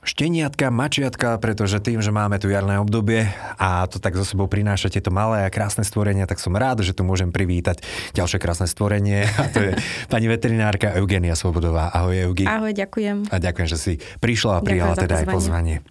šteniatka, 0.00 0.72
mačiatka, 0.72 1.36
pretože 1.36 1.80
tým, 1.80 2.00
že 2.00 2.12
máme 2.12 2.40
tu 2.40 2.48
jarné 2.48 2.80
obdobie 2.80 3.28
a 3.60 3.84
to 3.86 4.00
tak 4.00 4.16
zo 4.16 4.24
sebou 4.24 4.48
prináša 4.48 4.88
tieto 4.88 5.12
malé 5.12 5.44
a 5.44 5.52
krásne 5.52 5.84
stvorenia, 5.84 6.24
tak 6.24 6.40
som 6.40 6.56
rád, 6.56 6.80
že 6.80 6.96
tu 6.96 7.04
môžem 7.04 7.28
privítať 7.28 7.84
ďalšie 8.16 8.40
krásne 8.40 8.66
stvorenie 8.68 9.28
a 9.40 9.42
to 9.52 9.58
je 9.60 9.72
pani 10.08 10.26
veterinárka 10.28 10.96
Eugenia 10.96 11.36
Svobodová. 11.36 11.92
Ahoj 11.92 12.32
Eugi. 12.32 12.44
Ahoj, 12.48 12.72
ďakujem. 12.72 13.28
A 13.28 13.36
ďakujem, 13.36 13.68
že 13.68 13.78
si 13.78 13.92
prišla 14.20 14.60
a 14.60 14.64
prijala 14.64 14.94
teda 14.96 15.24
aj 15.24 15.26
pozvanie. 15.28 15.84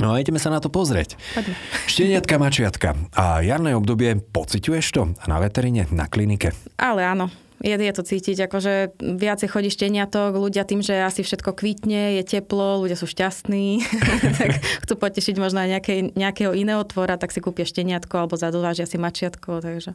No 0.00 0.16
a 0.16 0.24
ideme 0.24 0.40
sa 0.40 0.48
na 0.48 0.56
to 0.56 0.72
pozrieť. 0.72 1.20
Poďme. 1.36 1.54
Šteniatka, 1.84 2.40
mačiatka. 2.40 2.96
A 3.12 3.44
jarné 3.44 3.76
obdobie, 3.76 4.16
pociťuješ 4.18 4.86
to 4.88 5.02
na 5.28 5.36
veterine, 5.36 5.84
na 5.92 6.08
klinike? 6.08 6.56
Ale 6.80 7.04
áno, 7.04 7.28
je, 7.62 7.74
je 7.78 7.94
to 7.94 8.02
cítiť, 8.02 8.36
akože 8.50 8.98
viacej 8.98 9.48
chodí 9.48 9.70
šteniatok, 9.70 10.34
ľudia 10.34 10.66
tým, 10.66 10.82
že 10.82 10.98
asi 10.98 11.22
všetko 11.22 11.54
kvítne, 11.54 12.18
je 12.18 12.22
teplo, 12.26 12.82
ľudia 12.82 12.98
sú 12.98 13.06
šťastní, 13.06 13.86
tak 14.42 14.58
chcú 14.82 14.94
potešiť 14.98 15.38
možno 15.38 15.62
aj 15.62 15.68
nejaké, 15.78 15.94
nejakého 16.12 16.52
iného 16.52 16.82
tvora, 16.82 17.14
tak 17.14 17.30
si 17.30 17.38
kúpia 17.38 17.62
šteniatko 17.62 18.26
alebo 18.26 18.34
zadovážia 18.34 18.84
si 18.84 18.98
mačiatko, 18.98 19.62
takže 19.62 19.94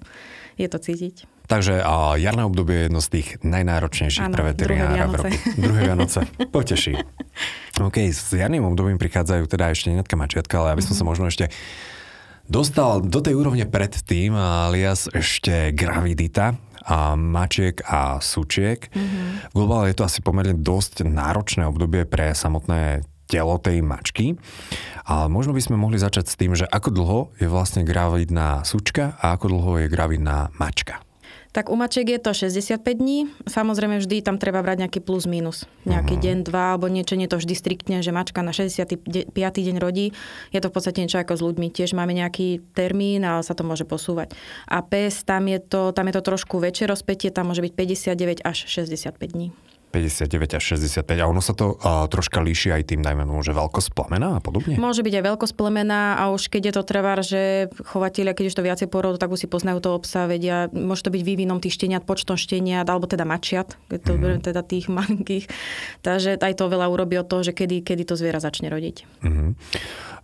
je 0.55 0.67
to 0.71 0.77
cítiť. 0.79 1.27
Takže 1.47 1.79
a 1.79 2.19
jarné 2.19 2.43
obdobie 2.43 2.75
je 2.75 2.83
jedno 2.91 2.99
z 2.99 3.09
tých 3.19 3.27
najnáročnejších 3.39 4.27
ano, 4.27 4.35
pre 4.35 4.43
veterinára 4.51 5.07
v 5.07 5.15
roku. 5.15 5.35
Druhé 5.55 5.79
Vianoce. 5.87 6.19
Poteší. 6.51 6.99
OK, 7.87 8.11
s 8.11 8.35
jarným 8.35 8.67
obdobím 8.67 8.99
prichádzajú 8.99 9.47
teda 9.47 9.71
ešte 9.71 9.87
šteniatka, 9.87 10.19
mačiatka, 10.19 10.55
ale 10.59 10.75
aby 10.75 10.83
som 10.83 10.91
mm-hmm. 10.91 11.07
sa 11.07 11.11
možno 11.11 11.25
ešte 11.31 11.47
dostal 12.47 13.03
do 13.03 13.19
tej 13.21 13.37
úrovne 13.37 13.67
predtým, 13.67 14.33
alias 14.35 15.07
ešte 15.11 15.71
gravidita, 15.75 16.57
a 16.87 17.19
mačiek 17.19 17.83
a 17.83 18.23
sučiek. 18.23 18.87
Mm-hmm. 18.87 19.51
Globálne 19.51 19.91
je 19.91 19.97
to 19.99 20.07
asi 20.07 20.23
pomerne 20.23 20.55
dosť 20.55 21.03
náročné 21.03 21.67
obdobie 21.67 22.07
pre 22.07 22.31
samotné 22.31 23.03
telo 23.27 23.59
tej 23.59 23.83
mačky. 23.83 24.39
Ale 25.03 25.27
možno 25.27 25.51
by 25.51 25.59
sme 25.59 25.75
mohli 25.75 25.99
začať 25.99 26.31
s 26.31 26.39
tým, 26.39 26.55
že 26.55 26.63
ako 26.63 26.89
dlho 26.95 27.19
je 27.43 27.51
vlastne 27.51 27.83
gravidná 27.83 28.63
sučka 28.63 29.19
a 29.19 29.35
ako 29.35 29.51
dlho 29.51 29.71
je 29.83 29.91
gravidná 29.91 30.47
mačka. 30.55 31.03
Tak 31.55 31.71
u 31.71 31.75
mačiek 31.75 32.07
je 32.07 32.19
to 32.19 32.31
65 32.35 32.83
dní. 32.83 33.31
Samozrejme 33.47 33.97
vždy 34.03 34.21
tam 34.21 34.37
treba 34.37 34.59
brať 34.61 34.85
nejaký 34.85 34.99
plus 35.01 35.25
minus. 35.25 35.65
Nejaký 35.87 36.19
uh-huh. 36.19 36.25
deň, 36.25 36.37
dva, 36.45 36.75
alebo 36.75 36.91
niečo, 36.91 37.15
nie 37.15 37.29
to 37.29 37.39
vždy 37.39 37.53
striktne, 37.55 38.03
že 38.03 38.15
mačka 38.15 38.43
na 38.43 38.51
65. 38.51 39.31
deň 39.35 39.75
rodí. 39.79 40.11
Je 40.51 40.59
to 40.59 40.69
v 40.69 40.73
podstate 40.75 41.01
niečo 41.01 41.19
ako 41.19 41.33
s 41.39 41.41
ľuďmi. 41.41 41.67
Tiež 41.71 41.95
máme 41.95 42.11
nejaký 42.13 42.61
termín, 42.75 43.23
ale 43.23 43.41
sa 43.41 43.55
to 43.55 43.65
môže 43.65 43.87
posúvať. 43.87 44.35
A 44.67 44.83
pes, 44.83 45.23
tam 45.23 45.47
je 45.47 45.59
to, 45.59 45.95
tam 45.95 46.07
je 46.11 46.13
to 46.15 46.21
trošku 46.23 46.59
väčšie 46.59 46.85
rozpetie, 46.87 47.29
tam 47.31 47.49
môže 47.49 47.63
byť 47.63 47.73
59 47.73 48.43
až 48.43 48.57
65 48.67 49.17
dní. 49.35 49.49
59 49.87 50.59
až 50.59 50.63
65 50.75 51.07
a 51.15 51.25
ono 51.25 51.39
sa 51.39 51.55
to 51.55 51.79
uh, 51.79 52.05
troška 52.11 52.43
líši 52.43 52.75
aj 52.75 52.91
tým, 52.91 52.99
dajme 52.99 53.23
tomu, 53.23 53.39
že 53.39 53.55
veľkosť 53.55 53.95
plemena 53.95 54.37
a 54.37 54.39
podobne? 54.43 54.75
Môže 54.75 54.99
byť 55.01 55.13
aj 55.15 55.23
veľkosť 55.23 55.53
plemena 55.55 56.19
a 56.19 56.29
už 56.35 56.51
keď 56.51 56.61
je 56.69 56.73
to 56.75 56.83
trvár, 56.83 57.19
že 57.23 57.71
chovateľia, 57.87 58.35
keď 58.35 58.45
už 58.51 58.55
to 58.59 58.67
viacej 58.67 58.87
porodu, 58.91 59.17
tak 59.17 59.31
už 59.31 59.43
si 59.43 59.47
poznajú 59.47 59.79
toho 59.79 59.97
psa, 60.03 60.27
vedia, 60.27 60.67
môže 60.75 61.07
to 61.07 61.13
byť 61.15 61.21
vývinom 61.23 61.63
tých 61.63 61.79
šteniat, 61.79 62.03
počtom 62.03 62.35
šteniat, 62.35 62.83
alebo 62.83 63.07
teda 63.07 63.23
mačiat, 63.23 63.79
keď 63.87 63.99
to 64.03 64.13
mm. 64.19 64.43
teda 64.43 64.61
tých 64.67 64.91
malinkých. 64.97 65.47
Takže 66.03 66.35
aj 66.37 66.53
to 66.59 66.67
veľa 66.67 66.91
urobí 66.91 67.15
od 67.15 67.27
toho, 67.31 67.41
že 67.47 67.55
kedy, 67.55 67.81
kedy 67.87 68.03
to 68.03 68.19
zviera 68.19 68.43
začne 68.43 68.67
rodiť. 68.67 69.07
Mm. 69.23 69.55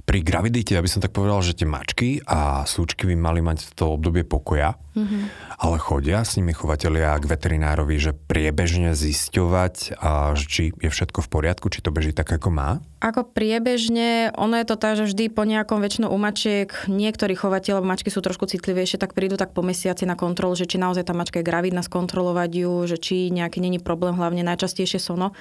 Pri 0.04 0.20
gravidite, 0.20 0.76
aby 0.76 0.92
som 0.92 1.00
tak 1.00 1.16
povedal, 1.16 1.40
že 1.40 1.56
tie 1.56 1.64
mačky 1.64 2.20
a 2.28 2.68
súčky 2.68 3.08
by 3.08 3.16
mali 3.16 3.40
mať 3.40 3.72
to 3.72 3.96
obdobie 3.96 4.28
pokoja, 4.28 4.76
mm-hmm. 5.00 5.24
ale 5.64 5.80
chodia 5.80 6.28
s 6.28 6.36
nimi 6.36 6.52
chovateľia 6.52 7.16
k 7.24 7.26
veterinárovi, 7.32 7.96
že 7.96 8.12
priebežne 8.12 9.00
zisťovať, 9.00 9.96
a, 9.96 10.36
či 10.36 10.76
je 10.76 10.90
všetko 10.92 11.24
v 11.24 11.32
poriadku, 11.32 11.72
či 11.72 11.80
to 11.80 11.96
beží 11.96 12.12
tak, 12.12 12.36
ako 12.36 12.52
má? 12.52 12.84
Ako 13.00 13.24
priebežne, 13.32 14.36
ono 14.36 14.60
je 14.60 14.68
to 14.68 14.76
tak, 14.76 15.00
že 15.00 15.08
vždy 15.08 15.32
po 15.32 15.48
nejakom 15.48 15.80
väčšinou 15.80 16.12
u 16.12 16.20
mačiek, 16.20 16.68
niektorí 16.92 17.40
chovateľ, 17.40 17.80
mačky 17.80 18.12
sú 18.12 18.20
trošku 18.20 18.44
citlivejšie, 18.44 19.00
tak 19.00 19.16
prídu 19.16 19.40
tak 19.40 19.56
po 19.56 19.64
mesiaci 19.64 20.04
na 20.04 20.20
kontrolu, 20.20 20.52
že 20.60 20.68
či 20.68 20.84
naozaj 20.84 21.08
tá 21.08 21.16
mačka 21.16 21.40
je 21.40 21.48
gravidná, 21.48 21.80
skontrolovať 21.80 22.52
ju, 22.52 22.72
že 22.92 23.00
či 23.00 23.32
nejaký 23.32 23.64
není 23.64 23.80
problém, 23.80 24.20
hlavne 24.20 24.44
najčastejšie 24.44 25.00
sono. 25.00 25.32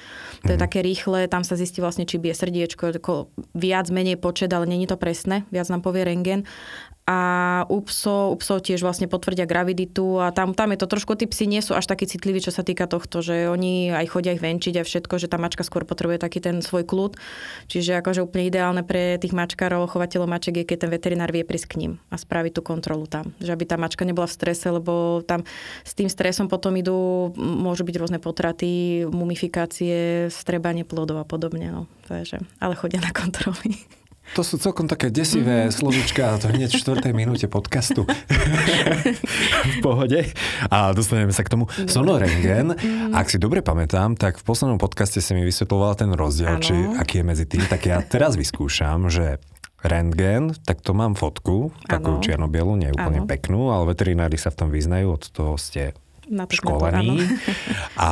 To 0.47 0.55
je 0.55 0.59
mm. 0.59 0.63
také 0.63 0.87
rýchle, 0.87 1.27
tam 1.27 1.43
sa 1.43 1.59
zistí 1.59 1.83
vlastne, 1.83 2.07
či 2.07 2.23
bije 2.23 2.39
srdiečko, 2.39 2.95
viac 3.59 3.91
menej 3.91 4.19
počet, 4.23 4.52
ale 4.53 4.69
není 4.69 4.87
to 4.87 5.01
presné, 5.01 5.45
viac 5.51 5.69
nám 5.73 5.81
povie 5.81 6.05
rengen 6.05 6.45
a 7.03 7.19
u 7.67 7.83
psov, 7.83 8.31
u 8.31 8.37
psov 8.39 8.63
tiež 8.63 8.79
vlastne 8.87 9.11
potvrdia 9.11 9.43
graviditu 9.43 10.23
a 10.23 10.31
tam, 10.31 10.55
tam 10.55 10.71
je 10.71 10.79
to 10.79 10.87
trošku, 10.87 11.19
tí 11.19 11.27
psi 11.27 11.51
nie 11.51 11.59
sú 11.59 11.75
až 11.75 11.91
takí 11.91 12.07
citliví, 12.07 12.39
čo 12.39 12.55
sa 12.55 12.63
týka 12.63 12.87
tohto, 12.87 13.19
že 13.27 13.51
oni 13.51 13.91
aj 13.91 14.07
chodia 14.07 14.31
ich 14.31 14.43
venčiť 14.43 14.79
a 14.79 14.87
všetko, 14.87 15.19
že 15.19 15.27
tá 15.27 15.35
mačka 15.35 15.67
skôr 15.67 15.83
potrebuje 15.83 16.23
taký 16.23 16.39
ten 16.39 16.63
svoj 16.63 16.87
kľud. 16.87 17.19
Čiže 17.67 17.99
akože 17.99 18.23
úplne 18.23 18.47
ideálne 18.47 18.87
pre 18.87 19.19
tých 19.19 19.35
mačkárov, 19.35 19.91
chovateľov 19.91 20.31
maček 20.31 20.63
je, 20.63 20.69
keď 20.71 20.87
ten 20.87 20.91
veterinár 20.95 21.35
vie 21.35 21.43
prísť 21.43 21.75
k 21.75 21.79
ním 21.83 21.93
a 22.07 22.15
spraviť 22.15 22.53
tú 22.55 22.63
kontrolu 22.63 23.11
tam. 23.11 23.35
Že 23.43 23.51
aby 23.51 23.65
tá 23.67 23.75
mačka 23.75 24.07
nebola 24.07 24.31
v 24.31 24.39
strese, 24.39 24.71
lebo 24.71 25.27
tam 25.27 25.43
s 25.83 25.99
tým 25.99 26.07
stresom 26.07 26.47
potom 26.47 26.71
idú, 26.79 27.35
môžu 27.35 27.83
byť 27.83 27.99
rôzne 27.99 28.19
potraty, 28.23 29.03
mumifikácie, 29.11 30.31
strebanie 30.31 30.87
plodov 30.87 31.19
a 31.19 31.27
podobne. 31.27 31.67
No. 31.75 31.91
Takže, 32.07 32.47
ale 32.63 32.79
chodia 32.79 33.03
na 33.03 33.11
kontroly. 33.11 33.75
To 34.33 34.41
sú 34.41 34.57
celkom 34.57 34.89
také 34.89 35.13
desivé 35.13 35.69
mm. 35.69 35.73
slovička, 35.77 36.41
to 36.41 36.49
hneď 36.49 36.73
v 36.73 36.81
čtvrtej 36.81 37.13
minúte 37.13 37.47
podcastu. 37.53 38.09
v 39.73 39.77
pohode. 39.85 40.25
A 40.73 40.97
dostaneme 40.97 41.37
sa 41.37 41.45
k 41.45 41.53
tomu. 41.53 41.69
Sonorengen, 41.85 42.73
mm. 42.73 43.13
ak 43.13 43.29
si 43.29 43.37
dobre 43.37 43.61
pamätám, 43.61 44.17
tak 44.17 44.41
v 44.41 44.45
poslednom 44.47 44.81
podcaste 44.81 45.21
si 45.21 45.37
mi 45.37 45.45
vysvetloval 45.45 45.99
ten 46.01 46.11
rozdiel, 46.17 46.57
ano. 46.57 46.65
či 46.65 46.73
aký 46.97 47.21
je 47.21 47.25
medzi 47.29 47.45
tým. 47.45 47.67
Tak 47.69 47.81
ja 47.85 48.01
teraz 48.01 48.41
vyskúšam, 48.41 49.13
že 49.13 49.43
rentgen, 49.83 50.55
tak 50.63 50.81
to 50.81 50.95
mám 50.95 51.19
fotku, 51.19 51.75
takú 51.91 52.23
čierno-bielu, 52.23 52.73
nie 52.79 52.95
úplne 52.95 53.27
ano. 53.27 53.29
peknú, 53.29 53.75
ale 53.75 53.91
veterinári 53.91 54.39
sa 54.39 54.55
v 54.55 54.59
tom 54.65 54.69
vyznajú, 54.71 55.19
od 55.19 55.23
toho 55.29 55.59
ste 55.59 55.93
školení. 56.31 57.27
A 57.99 58.11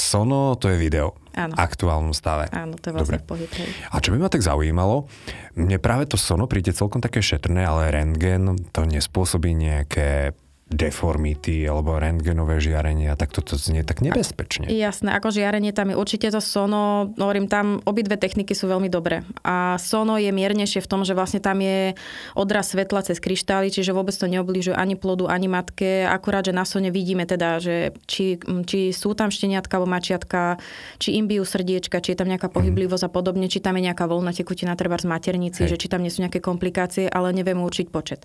Sono, 0.00 0.56
to 0.56 0.72
je 0.72 0.80
video. 0.80 1.19
Áno. 1.34 1.54
aktuálnom 1.54 2.14
stave. 2.14 2.50
Áno, 2.50 2.74
to 2.74 2.90
je 2.90 2.94
vlastne 2.94 3.20
Dobre. 3.22 3.46
pohyb. 3.46 3.50
A 3.90 4.02
čo 4.02 4.10
by 4.14 4.18
ma 4.18 4.28
tak 4.28 4.42
zaujímalo, 4.42 5.06
mne 5.54 5.78
práve 5.78 6.10
to 6.10 6.18
sono 6.18 6.50
príde 6.50 6.74
celkom 6.74 6.98
také 6.98 7.22
šetrné, 7.22 7.62
ale 7.62 7.90
rentgen 7.90 8.58
to 8.74 8.82
nespôsobí 8.82 9.54
nejaké 9.54 10.34
deformity 10.70 11.66
alebo 11.66 11.98
rentgenové 11.98 12.62
žiarenie 12.62 13.10
a 13.10 13.18
tak 13.18 13.34
toto 13.34 13.58
znie 13.58 13.82
tak 13.82 14.06
nebezpečne. 14.06 14.70
Jasné, 14.70 15.10
ako 15.18 15.34
žiarenie 15.34 15.74
tam 15.74 15.90
je 15.90 15.98
určite 15.98 16.30
to 16.30 16.38
sono, 16.38 17.10
hovorím 17.18 17.50
tam, 17.50 17.82
obidve 17.82 18.14
techniky 18.14 18.54
sú 18.54 18.70
veľmi 18.70 18.86
dobré. 18.86 19.26
A 19.42 19.74
sono 19.82 20.14
je 20.14 20.30
miernejšie 20.30 20.78
v 20.78 20.90
tom, 20.90 21.02
že 21.02 21.18
vlastne 21.18 21.42
tam 21.42 21.58
je 21.58 21.98
odraz 22.38 22.70
svetla 22.70 23.02
cez 23.02 23.18
kryštály, 23.18 23.74
čiže 23.74 23.90
vôbec 23.90 24.14
to 24.14 24.30
neobližuje 24.30 24.78
ani 24.78 24.94
plodu, 24.94 25.26
ani 25.26 25.50
matke. 25.50 26.06
Akurát, 26.06 26.46
že 26.46 26.54
na 26.54 26.62
sone 26.62 26.94
vidíme 26.94 27.26
teda, 27.26 27.58
že 27.58 27.90
či, 28.06 28.38
či 28.62 28.94
sú 28.94 29.18
tam 29.18 29.34
šteniatka 29.34 29.74
alebo 29.74 29.90
mačiatka, 29.90 30.62
či 31.02 31.18
im 31.18 31.26
bijú 31.26 31.42
srdiečka, 31.42 31.98
či 31.98 32.14
je 32.14 32.18
tam 32.22 32.30
nejaká 32.30 32.46
pohyblivosť 32.46 33.02
mm. 33.02 33.08
a 33.10 33.10
podobne, 33.10 33.46
či 33.50 33.58
tam 33.58 33.74
je 33.74 33.90
nejaká 33.90 34.06
voľná 34.06 34.30
tekutina 34.30 34.78
treba 34.78 34.94
z 35.02 35.10
maternici, 35.10 35.66
Hej. 35.66 35.74
že 35.74 35.76
či 35.82 35.90
tam 35.90 36.06
nie 36.06 36.14
sú 36.14 36.22
nejaké 36.22 36.38
komplikácie, 36.38 37.10
ale 37.10 37.34
nevieme 37.34 37.66
určiť 37.66 37.90
počet. 37.90 38.22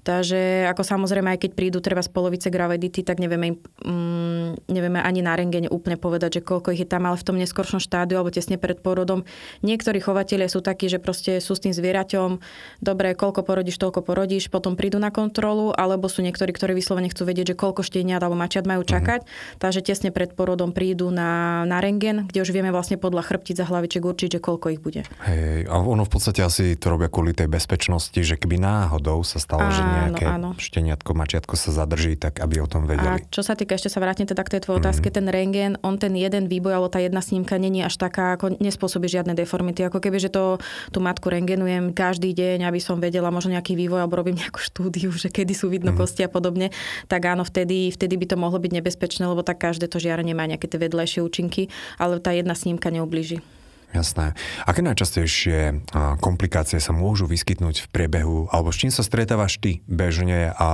Takže 0.00 0.64
ako 0.72 0.80
samozrejme, 0.80 1.36
aj 1.36 1.40
keď 1.44 1.50
prídu 1.52 1.78
treba 1.84 2.00
z 2.00 2.08
polovice 2.08 2.48
gravidity, 2.48 3.04
tak 3.04 3.20
nevieme, 3.20 3.60
mm, 3.84 4.64
nevieme 4.72 5.00
ani 5.00 5.20
na 5.20 5.36
rengene 5.36 5.68
úplne 5.68 6.00
povedať, 6.00 6.40
že 6.40 6.46
koľko 6.46 6.72
ich 6.72 6.82
je 6.84 6.88
tam, 6.88 7.04
ale 7.04 7.20
v 7.20 7.26
tom 7.26 7.36
neskoršom 7.36 7.84
štádiu 7.84 8.16
alebo 8.16 8.32
tesne 8.32 8.56
pred 8.56 8.80
porodom. 8.80 9.28
Niektorí 9.60 10.00
chovatelia 10.00 10.48
sú 10.48 10.64
takí, 10.64 10.88
že 10.88 10.96
proste 10.96 11.44
sú 11.44 11.52
s 11.52 11.60
tým 11.60 11.76
zvieraťom, 11.76 12.40
dobre, 12.80 13.12
koľko 13.12 13.44
porodíš, 13.44 13.76
toľko 13.76 14.00
porodíš, 14.00 14.48
potom 14.48 14.72
prídu 14.72 14.96
na 14.96 15.12
kontrolu, 15.12 15.76
alebo 15.76 16.08
sú 16.08 16.24
niektorí, 16.24 16.56
ktorí 16.56 16.72
vyslovene 16.72 17.12
chcú 17.12 17.28
vedieť, 17.28 17.52
že 17.52 17.60
koľko 17.60 17.84
šteniat 17.84 18.24
alebo 18.24 18.40
mačiat 18.40 18.64
majú 18.64 18.82
mhm. 18.82 18.88
čakať, 18.88 19.20
mm-hmm. 19.20 19.60
takže 19.60 19.80
tesne 19.84 20.10
pred 20.10 20.32
porodom 20.32 20.72
prídu 20.72 21.12
na, 21.12 21.62
na 21.68 21.84
rengen, 21.84 22.24
kde 22.24 22.40
už 22.40 22.56
vieme 22.56 22.72
vlastne 22.72 22.96
podľa 22.96 23.28
chrbtic 23.28 23.60
a 23.60 23.68
hlaviček 23.68 24.00
určiť, 24.00 24.28
že 24.36 24.40
koľko 24.40 24.66
ich 24.72 24.80
bude. 24.80 25.04
Hej, 25.28 25.68
a 25.68 25.76
ono 25.76 26.08
v 26.08 26.10
podstate 26.10 26.40
asi 26.40 26.80
to 26.80 26.88
robia 26.88 27.12
kvôli 27.12 27.36
tej 27.36 27.52
bezpečnosti, 27.52 28.16
že 28.16 28.40
keby 28.40 28.56
náhodou 28.56 29.20
sa 29.26 29.36
stalo, 29.36 29.68
áno, 29.68 29.74
že 29.74 29.82
nejaké 29.90 30.24
áno. 30.26 30.54
šteniatko, 30.56 31.10
mačiatko 31.12 31.54
sa 31.58 31.70
zadrží, 31.74 32.14
tak 32.14 32.38
aby 32.38 32.62
o 32.62 32.68
tom 32.70 32.86
vedeli. 32.86 33.20
A 33.20 33.22
čo 33.28 33.42
sa 33.42 33.58
týka, 33.58 33.74
ešte 33.76 33.90
sa 33.90 33.98
vrátim 33.98 34.24
teda 34.24 34.40
k 34.46 34.56
tej 34.56 34.60
tvojej 34.66 34.80
otázke, 34.80 35.10
mm-hmm. 35.10 35.18
ten 35.18 35.26
rengen, 35.28 35.72
on 35.82 35.98
ten 35.98 36.14
jeden 36.14 36.46
výboj 36.46 36.72
alebo 36.78 36.88
tá 36.88 37.02
jedna 37.02 37.20
snímka 37.20 37.58
není 37.58 37.82
až 37.82 37.98
taká, 37.98 38.38
ako 38.38 38.56
nespôsobí 38.62 39.10
žiadne 39.10 39.34
deformity. 39.34 39.84
Ako 39.86 39.98
keby, 39.98 40.22
že 40.22 40.30
to 40.32 40.62
tú 40.94 40.98
matku 41.02 41.28
rengenujem 41.28 41.92
každý 41.92 42.32
deň, 42.32 42.70
aby 42.70 42.80
som 42.80 43.02
vedela 43.02 43.28
možno 43.34 43.54
nejaký 43.54 43.74
vývoj 43.74 44.06
alebo 44.06 44.20
robím 44.20 44.40
nejakú 44.40 44.62
štúdiu, 44.62 45.10
že 45.12 45.28
kedy 45.28 45.52
sú 45.52 45.68
vidno 45.68 45.92
mm-hmm. 45.92 46.00
kosti 46.00 46.22
a 46.24 46.30
podobne, 46.30 46.72
tak 47.10 47.26
áno, 47.26 47.42
vtedy, 47.42 47.90
vtedy 47.90 48.14
by 48.16 48.26
to 48.30 48.36
mohlo 48.38 48.56
byť 48.56 48.72
nebezpečné, 48.80 49.26
lebo 49.26 49.42
tak 49.42 49.60
každé 49.60 49.90
to 49.90 50.00
žiarenie 50.00 50.32
má 50.32 50.46
nejaké 50.46 50.70
tie 50.70 50.80
vedľajšie 50.80 51.20
účinky, 51.20 51.68
ale 51.98 52.22
tá 52.22 52.32
jedna 52.32 52.54
snímka 52.54 52.88
neublíži. 52.88 53.59
Jasné. 53.90 54.38
Aké 54.70 54.86
najčastejšie 54.86 55.90
komplikácie 56.22 56.78
sa 56.78 56.94
môžu 56.94 57.26
vyskytnúť 57.26 57.84
v 57.84 57.90
priebehu, 57.90 58.46
alebo 58.54 58.70
s 58.70 58.78
čím 58.78 58.94
sa 58.94 59.02
stretávaš 59.02 59.58
ty 59.58 59.82
bežne 59.90 60.54
a 60.54 60.68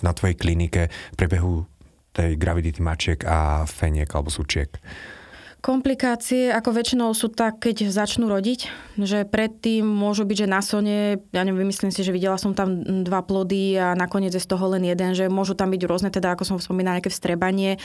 na 0.00 0.12
tvojej 0.16 0.32
klinike 0.32 0.88
v 0.88 1.16
priebehu 1.20 1.68
tej 2.16 2.40
gravidity 2.40 2.80
mačiek 2.80 3.20
a 3.28 3.68
feniek 3.68 4.08
alebo 4.08 4.32
súčiek? 4.32 4.80
Komplikácie 5.64 6.52
ako 6.52 6.76
väčšinou 6.76 7.08
sú 7.16 7.32
tak, 7.32 7.56
keď 7.56 7.88
začnú 7.88 8.28
rodiť, 8.28 8.68
že 9.00 9.24
predtým 9.24 9.80
môžu 9.80 10.28
byť, 10.28 10.44
že 10.44 10.48
na 10.52 10.60
sone, 10.60 11.24
ja 11.32 11.40
neviem, 11.40 11.64
myslím 11.72 11.88
si, 11.88 12.04
že 12.04 12.12
videla 12.12 12.36
som 12.36 12.52
tam 12.52 12.84
dva 13.00 13.24
plody 13.24 13.72
a 13.80 13.96
nakoniec 13.96 14.36
je 14.36 14.44
z 14.44 14.50
toho 14.52 14.76
len 14.76 14.84
jeden, 14.84 15.16
že 15.16 15.32
môžu 15.32 15.56
tam 15.56 15.72
byť 15.72 15.88
rôzne, 15.88 16.12
teda 16.12 16.36
ako 16.36 16.44
som 16.44 16.56
spomínala, 16.60 17.00
nejaké 17.00 17.08
vstrebanie. 17.08 17.80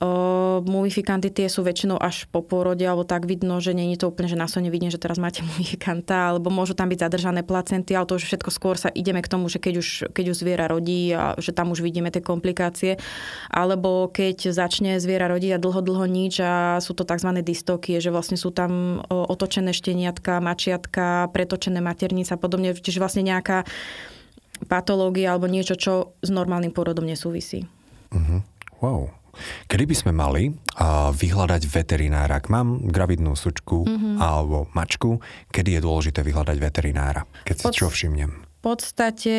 Uh, 0.00 0.64
mumifikanty 0.64 1.28
tie 1.28 1.52
sú 1.52 1.60
väčšinou 1.60 2.00
až 2.00 2.24
po 2.32 2.40
porode, 2.40 2.80
alebo 2.80 3.04
tak 3.04 3.28
vidno, 3.28 3.60
že 3.60 3.76
nie 3.76 3.92
je 3.92 4.00
to 4.00 4.08
úplne, 4.08 4.32
že 4.32 4.40
na 4.40 4.48
sone 4.48 4.72
vidím, 4.72 4.88
že 4.88 4.96
teraz 4.96 5.20
máte 5.20 5.44
mumifikanta, 5.52 6.32
alebo 6.32 6.48
môžu 6.48 6.72
tam 6.72 6.88
byť 6.88 7.12
zadržané 7.12 7.44
placenty, 7.44 7.92
ale 7.92 8.08
to 8.08 8.16
už 8.16 8.24
všetko 8.24 8.48
skôr 8.48 8.80
sa 8.80 8.88
ideme 8.88 9.20
k 9.20 9.28
tomu, 9.28 9.52
že 9.52 9.60
keď 9.60 9.74
už, 9.76 9.88
keď 10.16 10.32
už 10.32 10.36
zviera 10.40 10.64
rodí 10.64 11.12
a 11.12 11.36
že 11.36 11.52
tam 11.52 11.76
už 11.76 11.84
vidíme 11.84 12.08
tie 12.08 12.24
komplikácie, 12.24 12.96
alebo 13.52 14.08
keď 14.08 14.48
začne 14.48 14.96
zviera 14.96 15.28
rodiť 15.28 15.54
a 15.54 15.58
dlho, 15.60 15.84
dlho 15.84 16.08
nič 16.08 16.40
a 16.40 16.80
sú 16.80 16.96
to 16.96 17.04
tak 17.04 17.17
tzv. 17.18 17.42
dystokie, 17.42 17.98
že 17.98 18.14
vlastne 18.14 18.38
sú 18.38 18.54
tam 18.54 19.02
otočené 19.10 19.74
šteniatka, 19.74 20.38
mačiatka, 20.38 21.26
pretočené 21.34 21.82
maternice 21.82 22.30
a 22.34 22.38
podobne. 22.38 22.78
Čiže 22.78 23.02
vlastne 23.02 23.26
nejaká 23.26 23.66
patológia 24.70 25.34
alebo 25.34 25.50
niečo, 25.50 25.74
čo 25.74 26.14
s 26.22 26.30
normálnym 26.30 26.70
porodom 26.70 27.06
nesúvisí. 27.06 27.66
Uh-huh. 28.14 28.40
Wow. 28.78 29.10
Kedy 29.70 29.86
by 29.86 29.94
sme 29.94 30.12
mali 30.14 30.50
uh, 30.50 31.14
vyhľadať 31.14 31.62
veterinára? 31.66 32.42
Ak 32.42 32.50
mám 32.50 32.82
gravidnú 32.90 33.38
sučku 33.38 33.86
uh-huh. 33.86 34.18
alebo 34.18 34.66
mačku, 34.74 35.22
kedy 35.54 35.78
je 35.78 35.80
dôležité 35.82 36.26
vyhľadať 36.26 36.56
veterinára? 36.58 37.22
Keď 37.46 37.54
si 37.54 37.66
Pod... 37.66 37.74
čo 37.74 37.86
všimnem? 37.86 38.46
V 38.58 38.74
podstate, 38.74 39.36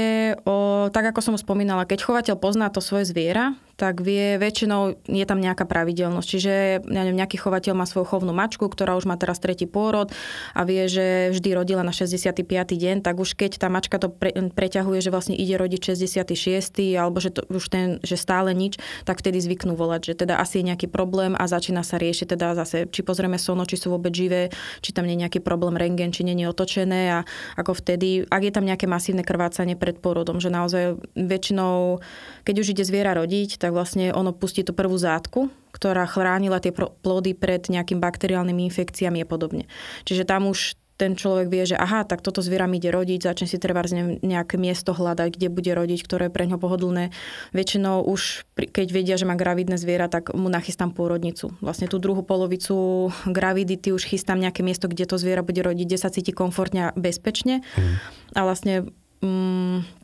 o, 0.48 0.88
tak 0.88 1.12
ako 1.12 1.20
som 1.20 1.36
spomínala, 1.36 1.84
keď 1.84 2.08
chovateľ 2.08 2.36
pozná 2.40 2.72
to 2.72 2.80
svoje 2.80 3.12
zviera, 3.12 3.52
tak 3.80 4.04
vie, 4.04 4.36
väčšinou 4.36 5.00
je 5.08 5.24
tam 5.24 5.40
nejaká 5.40 5.64
pravidelnosť. 5.64 6.28
Čiže 6.28 6.54
neviem, 6.84 7.16
nejaký 7.16 7.40
chovateľ 7.40 7.80
má 7.80 7.88
svoju 7.88 8.12
chovnú 8.12 8.36
mačku, 8.36 8.68
ktorá 8.68 9.00
už 9.00 9.08
má 9.08 9.16
teraz 9.16 9.40
tretí 9.40 9.64
pôrod 9.64 10.12
a 10.52 10.68
vie, 10.68 10.92
že 10.92 11.32
vždy 11.32 11.56
rodila 11.56 11.80
na 11.80 11.96
65. 11.96 12.44
deň, 12.76 13.00
tak 13.00 13.16
už 13.16 13.40
keď 13.40 13.56
tá 13.56 13.72
mačka 13.72 13.96
to 13.96 14.12
pre, 14.12 14.36
preťahuje, 14.36 15.00
že 15.00 15.16
vlastne 15.16 15.40
ide 15.40 15.56
rodiť 15.56 15.96
66. 15.96 17.00
alebo 17.00 17.24
že 17.24 17.32
to 17.32 17.48
už 17.48 17.72
ten, 17.72 18.04
že 18.04 18.20
stále 18.20 18.52
nič, 18.52 18.76
tak 19.08 19.24
vtedy 19.24 19.40
zvyknú 19.40 19.80
volať, 19.80 20.12
že 20.12 20.28
teda 20.28 20.36
asi 20.44 20.60
je 20.60 20.76
nejaký 20.76 20.92
problém 20.92 21.40
a 21.40 21.48
začína 21.48 21.88
sa 21.88 21.96
riešiť 21.96 22.36
teda 22.36 22.60
zase, 22.60 22.92
či 22.92 23.00
pozrieme 23.00 23.40
sono, 23.40 23.64
či 23.64 23.80
sú 23.80 23.96
vôbec 23.96 24.12
živé, 24.12 24.52
či 24.84 24.92
tam 24.92 25.08
nie 25.08 25.16
je 25.16 25.24
nejaký 25.24 25.40
problém 25.40 25.80
rengen, 25.80 26.12
či 26.12 26.28
nie 26.28 26.36
je 26.36 26.52
otočené 26.52 27.02
a 27.16 27.20
ako 27.56 27.80
vtedy, 27.80 28.28
ak 28.28 28.42
je 28.44 28.52
tam 28.52 28.68
nejaké 28.68 28.92
masívne 28.92 29.24
krvácanie 29.24 29.80
pred 29.80 29.96
porodom, 30.04 30.44
že 30.44 30.52
naozaj 30.52 31.00
väčšinou, 31.16 32.04
keď 32.44 32.56
už 32.60 32.68
ide 32.76 32.84
zviera 32.84 33.16
rodiť, 33.16 33.62
tak 33.62 33.69
tak 33.70 33.78
vlastne 33.78 34.10
ono 34.10 34.34
pustí 34.34 34.66
tú 34.66 34.74
prvú 34.74 34.98
zátku, 34.98 35.54
ktorá 35.78 36.10
chránila 36.10 36.58
tie 36.58 36.74
plody 36.74 37.38
pred 37.38 37.70
nejakým 37.70 38.02
bakteriálnymi 38.02 38.66
infekciami 38.66 39.22
a 39.22 39.30
podobne. 39.30 39.70
Čiže 40.10 40.26
tam 40.26 40.50
už 40.50 40.74
ten 40.98 41.14
človek 41.14 41.48
vie, 41.54 41.64
že 41.70 41.78
aha, 41.78 42.04
tak 42.04 42.26
toto 42.26 42.42
zviera 42.42 42.66
mi 42.66 42.82
ide 42.82 42.90
rodiť, 42.92 43.24
začne 43.24 43.48
si 43.48 43.62
treba 43.62 43.86
nejaké 44.26 44.58
miesto 44.58 44.92
hľadať, 44.92 45.38
kde 45.38 45.48
bude 45.54 45.72
rodiť, 45.72 46.00
ktoré 46.02 46.28
je 46.28 46.34
pre 46.34 46.50
ňo 46.50 46.58
pohodlné. 46.58 47.14
Väčšinou 47.54 48.04
už, 48.04 48.44
keď 48.58 48.88
vedia, 48.90 49.16
že 49.16 49.30
má 49.30 49.38
gravidné 49.38 49.78
zviera, 49.78 50.10
tak 50.10 50.34
mu 50.34 50.50
nachystám 50.50 50.92
pôrodnicu. 50.92 51.54
Vlastne 51.62 51.86
tú 51.86 52.02
druhú 52.02 52.26
polovicu 52.26 53.08
gravidity 53.30 53.94
už 53.94 54.10
chystám 54.10 54.42
nejaké 54.42 54.66
miesto, 54.66 54.90
kde 54.90 55.06
to 55.06 55.22
zviera 55.22 55.46
bude 55.46 55.62
rodiť, 55.62 55.86
kde 55.86 56.02
sa 56.02 56.12
cíti 56.12 56.34
komfortne 56.34 56.90
a 56.90 56.96
bezpečne. 56.98 57.62
Mm. 57.78 57.96
A 58.34 58.40
vlastne 58.44 58.76
mm, 59.24 59.99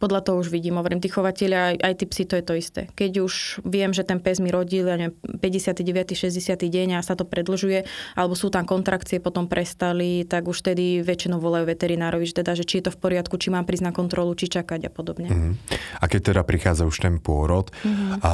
podľa 0.00 0.24
toho 0.24 0.40
už 0.40 0.48
vidím, 0.48 0.80
hovorím, 0.80 1.04
tí 1.04 1.12
chovateľia, 1.12 1.76
aj, 1.76 1.76
aj 1.84 1.94
tí 2.00 2.04
psi, 2.08 2.22
to 2.24 2.34
je 2.40 2.44
to 2.44 2.54
isté. 2.56 2.82
Keď 2.96 3.12
už 3.20 3.60
viem, 3.68 3.92
že 3.92 4.00
ten 4.00 4.16
pes 4.16 4.40
mi 4.40 4.48
rodil, 4.48 4.88
ja 4.88 4.96
neviem, 4.96 5.12
59. 5.44 6.16
60. 6.16 6.32
deň 6.56 6.96
a 6.96 7.04
sa 7.04 7.12
to 7.12 7.28
predlžuje, 7.28 7.84
alebo 8.16 8.32
sú 8.32 8.48
tam 8.48 8.64
kontrakcie, 8.64 9.20
potom 9.20 9.44
prestali, 9.44 10.24
tak 10.24 10.48
už 10.48 10.72
tedy 10.72 11.04
väčšinou 11.04 11.36
volajú 11.36 11.68
veterinárovi, 11.68 12.24
že 12.24 12.40
teda, 12.40 12.56
že 12.56 12.64
či 12.64 12.80
je 12.80 12.88
to 12.88 12.96
v 12.96 12.98
poriadku, 12.98 13.36
či 13.36 13.52
mám 13.52 13.68
prísť 13.68 13.84
na 13.84 13.92
kontrolu, 13.92 14.32
či 14.32 14.48
čakať 14.48 14.88
a 14.88 14.90
podobne. 14.90 15.28
Uh-huh. 15.28 15.52
A 16.00 16.04
keď 16.08 16.32
teda 16.32 16.42
prichádza 16.48 16.88
už 16.88 16.96
ten 16.96 17.20
pôrod, 17.20 17.68
uh-huh. 17.68 18.24
a 18.24 18.32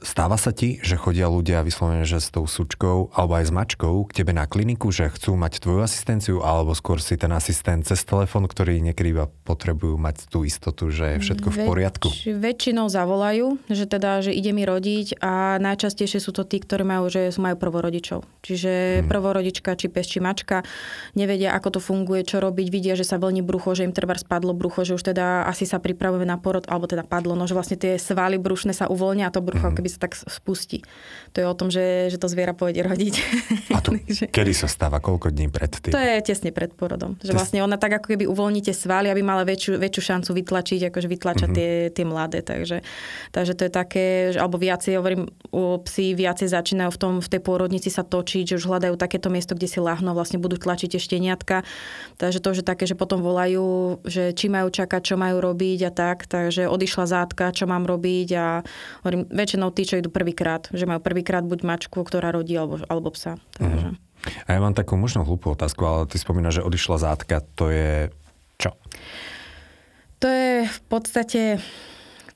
Stáva 0.00 0.40
sa 0.40 0.56
ti, 0.56 0.80
že 0.80 0.96
chodia 0.96 1.28
ľudia 1.28 1.60
vyslovene, 1.60 2.08
že 2.08 2.24
s 2.24 2.32
tou 2.32 2.48
sučkou 2.48 3.12
alebo 3.12 3.36
aj 3.36 3.44
s 3.44 3.52
mačkou 3.52 4.08
k 4.08 4.24
tebe 4.24 4.32
na 4.32 4.48
kliniku, 4.48 4.88
že 4.88 5.12
chcú 5.12 5.36
mať 5.36 5.60
tvoju 5.60 5.84
asistenciu 5.84 6.36
alebo 6.40 6.72
skôr 6.72 6.96
si 7.04 7.20
ten 7.20 7.28
asistent 7.36 7.84
cez 7.84 8.00
telefón, 8.08 8.48
ktorý 8.48 8.80
niekedy 8.80 9.12
iba 9.12 9.28
potrebujú 9.44 10.00
mať 10.00 10.32
tú 10.32 10.48
istotu, 10.48 10.88
že 10.88 11.18
je 11.18 11.28
všetko 11.28 11.48
v 11.52 11.58
poriadku? 11.68 12.08
Väč, 12.08 12.70
väčšinou 12.70 12.92
zavolajú, 12.92 13.58
že 13.66 13.88
teda, 13.88 14.22
že 14.22 14.30
ide 14.30 14.54
mi 14.54 14.62
rodiť 14.62 15.18
a 15.18 15.58
najčastejšie 15.58 16.22
sú 16.22 16.30
to 16.30 16.46
tí, 16.46 16.62
ktorí 16.62 16.86
majú, 16.86 17.10
že 17.10 17.34
majú 17.34 17.58
prvorodičov. 17.58 18.22
Čiže 18.46 19.02
hmm. 19.02 19.08
prvorodička, 19.10 19.74
či 19.74 19.90
pes, 19.90 20.06
či 20.06 20.22
mačka, 20.22 20.62
nevedia, 21.18 21.50
ako 21.56 21.76
to 21.76 21.80
funguje, 21.82 22.22
čo 22.22 22.38
robiť, 22.38 22.66
vidia, 22.70 22.94
že 22.94 23.02
sa 23.02 23.18
vlní 23.18 23.42
brucho, 23.42 23.74
že 23.74 23.82
im 23.88 23.96
treba 23.96 24.14
spadlo 24.14 24.54
brucho, 24.54 24.86
že 24.86 24.94
už 24.94 25.02
teda 25.10 25.50
asi 25.50 25.66
sa 25.66 25.82
pripravujeme 25.82 26.30
na 26.30 26.38
porod, 26.38 26.68
alebo 26.70 26.86
teda 26.86 27.02
padlo, 27.02 27.34
no 27.34 27.50
že 27.50 27.58
vlastne 27.58 27.74
tie 27.74 27.98
svaly 27.98 28.38
brušné 28.38 28.70
sa 28.70 28.86
uvoľnia 28.86 29.26
a 29.26 29.34
to 29.34 29.42
brucho 29.42 29.66
hmm. 29.66 29.76
keby 29.80 29.89
sa 29.92 30.00
tak 30.00 30.16
spustí. 30.16 30.80
To 31.36 31.44
je 31.44 31.46
o 31.46 31.54
tom, 31.54 31.68
že, 31.68 32.08
že 32.08 32.16
to 32.16 32.26
zviera 32.26 32.56
pôjde 32.56 32.82
rodiť. 32.82 33.14
A 33.76 33.84
to 33.84 33.94
kedy 34.36 34.52
sa 34.56 34.66
stáva? 34.66 34.98
Koľko 34.98 35.30
dní 35.30 35.52
pred 35.52 35.70
tým? 35.70 35.92
To 35.92 36.00
je 36.00 36.16
tesne 36.24 36.50
pred 36.50 36.72
porodom. 36.72 37.20
Že 37.20 37.36
vlastne 37.36 37.60
ona 37.60 37.76
tak 37.76 38.00
ako 38.00 38.16
keby 38.16 38.24
uvoľníte 38.24 38.72
svaly, 38.72 39.12
aby 39.12 39.20
mala 39.20 39.44
väčšiu, 39.44 39.76
väčšiu 39.76 40.02
šancu 40.02 40.30
vytlačiť, 40.40 40.80
akože 40.88 41.08
vytlačať 41.12 41.48
mm-hmm. 41.52 41.92
tie, 41.92 41.92
tie 41.92 42.04
mladé. 42.08 42.40
Takže, 42.40 42.82
takže 43.36 43.52
to 43.54 43.62
je 43.68 43.72
také, 43.72 44.06
že, 44.32 44.38
alebo 44.40 44.56
viacej, 44.56 44.96
hovorím, 44.96 45.28
u 45.52 45.78
psi 45.84 46.16
viacej 46.16 46.48
začínajú 46.48 46.90
v, 46.90 46.98
tom, 46.98 47.12
v 47.20 47.28
tej 47.28 47.40
pôrodnici 47.44 47.92
sa 47.92 48.02
točiť, 48.02 48.54
že 48.54 48.56
už 48.56 48.64
hľadajú 48.64 48.96
takéto 48.96 49.28
miesto, 49.28 49.52
kde 49.52 49.68
si 49.68 49.78
láhnu, 49.78 50.16
vlastne 50.16 50.40
budú 50.40 50.56
tlačiť 50.56 50.96
ešte 50.96 51.10
šteniatka. 51.10 51.66
Takže 52.22 52.38
to, 52.38 52.54
že 52.54 52.62
také, 52.62 52.86
že 52.86 52.94
potom 52.94 53.18
volajú, 53.18 53.98
že 54.06 54.30
či 54.30 54.46
majú 54.46 54.70
čakať, 54.70 55.02
čo 55.02 55.18
majú 55.18 55.42
robiť 55.42 55.78
a 55.88 55.90
tak. 55.90 56.30
Takže 56.30 56.70
odišla 56.70 57.04
zátka, 57.10 57.50
čo 57.50 57.66
mám 57.66 57.82
robiť 57.82 58.28
a 58.38 58.46
hovorím, 59.02 59.26
väčšinou 59.26 59.74
tí, 59.74 59.79
čo 59.84 59.98
idú 60.00 60.08
prvýkrát, 60.08 60.68
že 60.72 60.88
majú 60.88 61.00
prvýkrát 61.02 61.44
buď 61.44 61.60
mačku, 61.64 62.00
ktorá 62.00 62.32
rodí, 62.32 62.56
alebo, 62.56 62.80
alebo 62.88 63.12
psa. 63.12 63.36
Takže. 63.56 63.94
Mm. 63.94 63.98
A 64.44 64.48
ja 64.52 64.60
mám 64.60 64.76
takú 64.76 65.00
možno 65.00 65.24
hlúpu 65.24 65.56
otázku, 65.56 65.80
ale 65.84 66.04
ty 66.04 66.20
spomínaš, 66.20 66.60
že 66.60 66.66
odišla 66.66 67.00
zátka, 67.00 67.40
to 67.56 67.72
je 67.72 68.12
čo? 68.60 68.76
To 70.20 70.26
je 70.28 70.68
v 70.68 70.80
podstate 70.92 71.42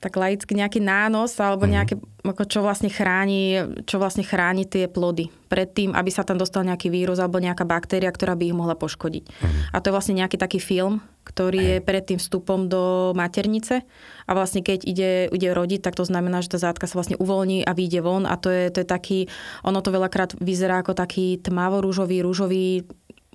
tak 0.01 0.21
laicky 0.21 0.53
nejaký 0.53 0.85
nános 0.85 1.33
alebo 1.41 1.65
mhm. 1.65 1.71
nejaké, 1.73 1.95
ako 2.21 2.43
čo 2.45 2.59
vlastne 2.61 2.93
chráni, 2.93 3.65
čo 3.89 3.97
vlastne 3.97 4.21
chráni 4.21 4.69
tie 4.69 4.85
plody 4.85 5.33
pred 5.49 5.65
tým, 5.73 5.97
aby 5.97 6.13
sa 6.13 6.21
tam 6.21 6.37
dostal 6.37 6.61
nejaký 6.61 6.93
vírus 6.93 7.17
alebo 7.17 7.41
nejaká 7.41 7.65
baktéria, 7.65 8.13
ktorá 8.13 8.37
by 8.37 8.53
ich 8.53 8.57
mohla 8.57 8.77
poškodiť. 8.77 9.23
Mm. 9.25 9.61
A 9.73 9.75
to 9.81 9.89
je 9.89 9.95
vlastne 9.95 10.15
nejaký 10.17 10.37
taký 10.37 10.61
film, 10.61 11.01
ktorý 11.25 11.59
Hej. 11.59 11.69
je 11.73 11.77
pred 11.81 12.03
tým 12.05 12.19
vstupom 12.21 12.69
do 12.69 13.11
maternice 13.17 13.81
a 14.29 14.31
vlastne 14.37 14.61
keď 14.61 14.85
ide, 14.85 15.11
ide 15.33 15.49
rodiť, 15.51 15.81
tak 15.81 15.97
to 15.97 16.05
znamená, 16.05 16.45
že 16.45 16.53
tá 16.53 16.61
zátka 16.61 16.85
sa 16.85 17.01
vlastne 17.01 17.17
uvoľní 17.17 17.65
a 17.65 17.73
vyjde 17.73 18.05
von 18.05 18.29
a 18.29 18.37
to 18.37 18.53
je, 18.53 18.69
to 18.69 18.85
je 18.85 18.87
taký, 18.87 19.19
ono 19.65 19.81
to 19.81 19.89
veľakrát 19.89 20.37
vyzerá 20.37 20.85
ako 20.85 20.93
taký 20.93 21.41
tmavo-rúžový, 21.41 22.21
rúžový 22.21 22.85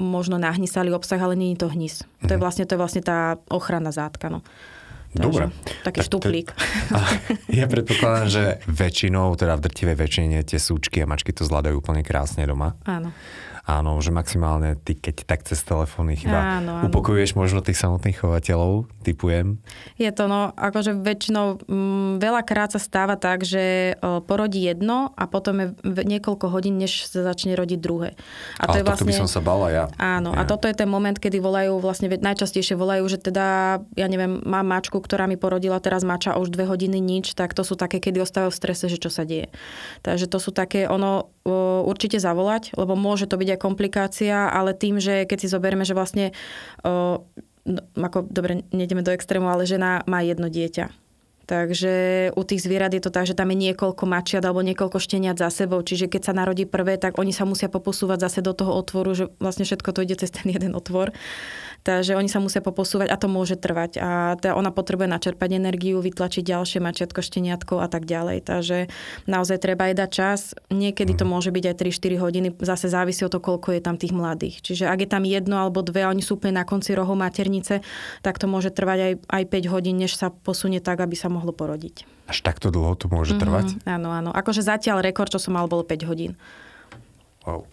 možno 0.00 0.40
nahnisalý 0.40 0.96
obsah, 0.96 1.20
ale 1.20 1.36
nie 1.36 1.52
je 1.52 1.66
to 1.66 1.68
hnis. 1.68 2.06
Mm. 2.24 2.26
To 2.26 2.30
je 2.32 2.38
mhm. 2.38 2.44
vlastne, 2.46 2.64
to 2.64 2.72
je 2.78 2.80
vlastne 2.80 3.02
tá 3.04 3.36
ochrana 3.52 3.92
zátka. 3.92 4.32
No. 4.32 4.40
Dobre. 5.10 5.50
Taký 5.82 6.00
tak, 6.00 6.06
štuplík. 6.06 6.48
Ja 7.50 7.66
predpokladám, 7.66 8.28
že 8.30 8.44
väčšinou, 8.70 9.34
teda 9.34 9.58
v 9.58 9.66
drtivej 9.66 9.96
väčšine 9.98 10.38
tie 10.46 10.62
súčky 10.62 11.02
a 11.02 11.06
mačky 11.10 11.34
to 11.34 11.42
zvládajú 11.42 11.82
úplne 11.82 12.06
krásne 12.06 12.46
doma. 12.46 12.78
Áno. 12.86 13.10
Áno, 13.70 14.02
že 14.02 14.10
maximálne 14.10 14.74
ty, 14.82 14.98
keď 14.98 15.22
tak 15.22 15.46
cez 15.46 15.62
telefóny 15.62 16.18
chyba 16.18 16.58
áno, 16.58 16.82
áno. 16.82 16.90
upokojuješ 16.90 17.38
možno 17.38 17.62
tých 17.62 17.78
samotných 17.78 18.18
chovateľov, 18.18 18.90
typujem. 19.06 19.62
Je 19.94 20.10
to, 20.10 20.26
no, 20.26 20.50
akože 20.58 20.98
väčšinou 20.98 21.62
m, 21.70 21.70
mm, 21.70 22.10
veľakrát 22.18 22.74
sa 22.74 22.82
stáva 22.82 23.14
tak, 23.14 23.46
že 23.46 23.94
o, 24.02 24.18
porodí 24.26 24.66
jedno 24.66 25.14
a 25.14 25.30
potom 25.30 25.62
je 25.62 25.66
niekoľko 25.86 26.50
hodín, 26.50 26.82
než 26.82 27.06
sa 27.06 27.22
začne 27.22 27.54
rodiť 27.54 27.78
druhé. 27.78 28.18
A 28.58 28.66
to 28.66 28.74
Ale 28.74 28.78
je 28.82 28.84
vlastne... 28.90 29.06
by 29.06 29.22
som 29.22 29.30
sa 29.30 29.38
bala 29.38 29.70
ja. 29.70 29.84
Áno, 30.02 30.34
ja. 30.34 30.42
a 30.42 30.48
toto 30.50 30.66
je 30.66 30.74
ten 30.74 30.90
moment, 30.90 31.14
kedy 31.14 31.38
volajú, 31.38 31.78
vlastne 31.78 32.10
najčastejšie 32.10 32.74
volajú, 32.74 33.06
že 33.06 33.22
teda, 33.22 33.78
ja 33.94 34.06
neviem, 34.10 34.42
mám 34.42 34.66
mačku, 34.66 34.98
ktorá 34.98 35.30
mi 35.30 35.38
porodila 35.38 35.78
teraz 35.78 36.02
mača 36.02 36.34
už 36.34 36.50
dve 36.50 36.66
hodiny 36.66 36.98
nič, 36.98 37.38
tak 37.38 37.54
to 37.54 37.62
sú 37.62 37.78
také, 37.78 38.02
kedy 38.02 38.18
ostávajú 38.18 38.50
v 38.50 38.58
strese, 38.58 38.90
že 38.90 38.98
čo 38.98 39.14
sa 39.14 39.22
deje. 39.22 39.46
Takže 40.02 40.26
to 40.26 40.42
sú 40.42 40.50
také, 40.50 40.90
ono 40.90 41.30
o, 41.46 41.86
určite 41.86 42.18
zavolať, 42.18 42.74
lebo 42.74 42.98
môže 42.98 43.30
to 43.30 43.38
byť 43.38 43.48
aj 43.54 43.59
komplikácia, 43.60 44.48
ale 44.48 44.72
tým, 44.72 44.96
že 44.96 45.28
keď 45.28 45.38
si 45.44 45.52
zoberieme, 45.52 45.84
že 45.84 45.92
vlastne, 45.92 46.32
o, 46.80 47.22
no, 47.68 47.80
ako, 48.00 48.24
dobre, 48.32 48.64
nejdeme 48.72 49.04
do 49.04 49.12
extrému, 49.12 49.52
ale 49.52 49.68
žena 49.68 50.00
má 50.08 50.24
jedno 50.24 50.48
dieťa. 50.48 50.88
Takže 51.50 51.94
u 52.38 52.42
tých 52.46 52.62
zvierat 52.62 52.94
je 52.94 53.02
to 53.02 53.10
tak, 53.10 53.26
že 53.26 53.34
tam 53.34 53.50
je 53.50 53.58
niekoľko 53.58 54.06
mačiat 54.06 54.46
alebo 54.46 54.62
niekoľko 54.62 55.02
šteniat 55.02 55.34
za 55.34 55.50
sebou. 55.50 55.82
Čiže 55.82 56.06
keď 56.06 56.30
sa 56.30 56.32
narodí 56.32 56.62
prvé, 56.62 56.94
tak 56.94 57.18
oni 57.18 57.34
sa 57.34 57.42
musia 57.42 57.66
poposúvať 57.66 58.22
zase 58.22 58.38
do 58.38 58.54
toho 58.54 58.70
otvoru, 58.70 59.10
že 59.18 59.34
vlastne 59.42 59.66
všetko 59.66 59.90
to 59.90 60.06
ide 60.06 60.14
cez 60.14 60.30
ten 60.30 60.46
jeden 60.46 60.78
otvor. 60.78 61.10
Takže 61.80 62.12
oni 62.12 62.28
sa 62.28 62.44
musia 62.44 62.60
poposúvať 62.60 63.08
a 63.08 63.16
to 63.16 63.24
môže 63.24 63.56
trvať. 63.56 63.96
A 63.96 64.36
teda 64.36 64.52
ona 64.52 64.68
potrebuje 64.68 65.08
načerpať 65.08 65.56
energiu, 65.56 66.04
vytlačiť 66.04 66.44
ďalšie 66.44 66.78
mačiatko, 66.84 67.24
šteniatko 67.24 67.80
a 67.80 67.88
tak 67.88 68.04
ďalej. 68.04 68.44
Takže 68.44 68.92
naozaj 69.24 69.64
treba 69.64 69.88
aj 69.88 69.94
dať 69.96 70.10
čas. 70.12 70.40
Niekedy 70.68 71.16
to 71.16 71.24
mhm. 71.24 71.30
môže 71.32 71.50
byť 71.50 71.64
aj 71.72 71.76
3-4 71.80 72.20
hodiny. 72.20 72.48
Zase 72.60 72.92
závisí 72.92 73.24
od 73.24 73.32
toho, 73.32 73.40
koľko 73.40 73.72
je 73.76 73.80
tam 73.80 73.96
tých 73.96 74.12
mladých. 74.12 74.60
Čiže 74.60 74.92
ak 74.92 74.98
je 75.04 75.08
tam 75.08 75.24
jedno 75.24 75.56
alebo 75.56 75.80
dve 75.80 76.04
oni 76.04 76.20
sú 76.20 76.36
úplne 76.36 76.60
na 76.60 76.68
konci 76.68 76.92
rohu 76.92 77.16
maternice, 77.16 77.80
tak 78.20 78.36
to 78.36 78.44
môže 78.44 78.76
trvať 78.76 78.98
aj, 79.00 79.12
aj 79.40 79.44
5 79.48 79.72
hodín, 79.72 79.96
než 79.96 80.12
sa 80.16 80.28
posunie 80.28 80.84
tak, 80.84 81.00
aby 81.00 81.16
sa 81.16 81.32
mohlo 81.32 81.56
porodiť. 81.56 82.04
Až 82.28 82.46
takto 82.46 82.70
dlho 82.70 82.94
to 82.94 83.10
môže 83.10 83.34
mm-hmm, 83.34 83.42
trvať? 83.42 83.66
Áno, 83.88 84.14
áno. 84.14 84.30
Akože 84.30 84.62
zatiaľ 84.62 85.02
rekord, 85.02 85.32
čo 85.32 85.42
som 85.42 85.56
mal, 85.56 85.66
bol 85.66 85.82
5 85.82 86.06
hodín. 86.06 86.38
Wow. 87.42 87.66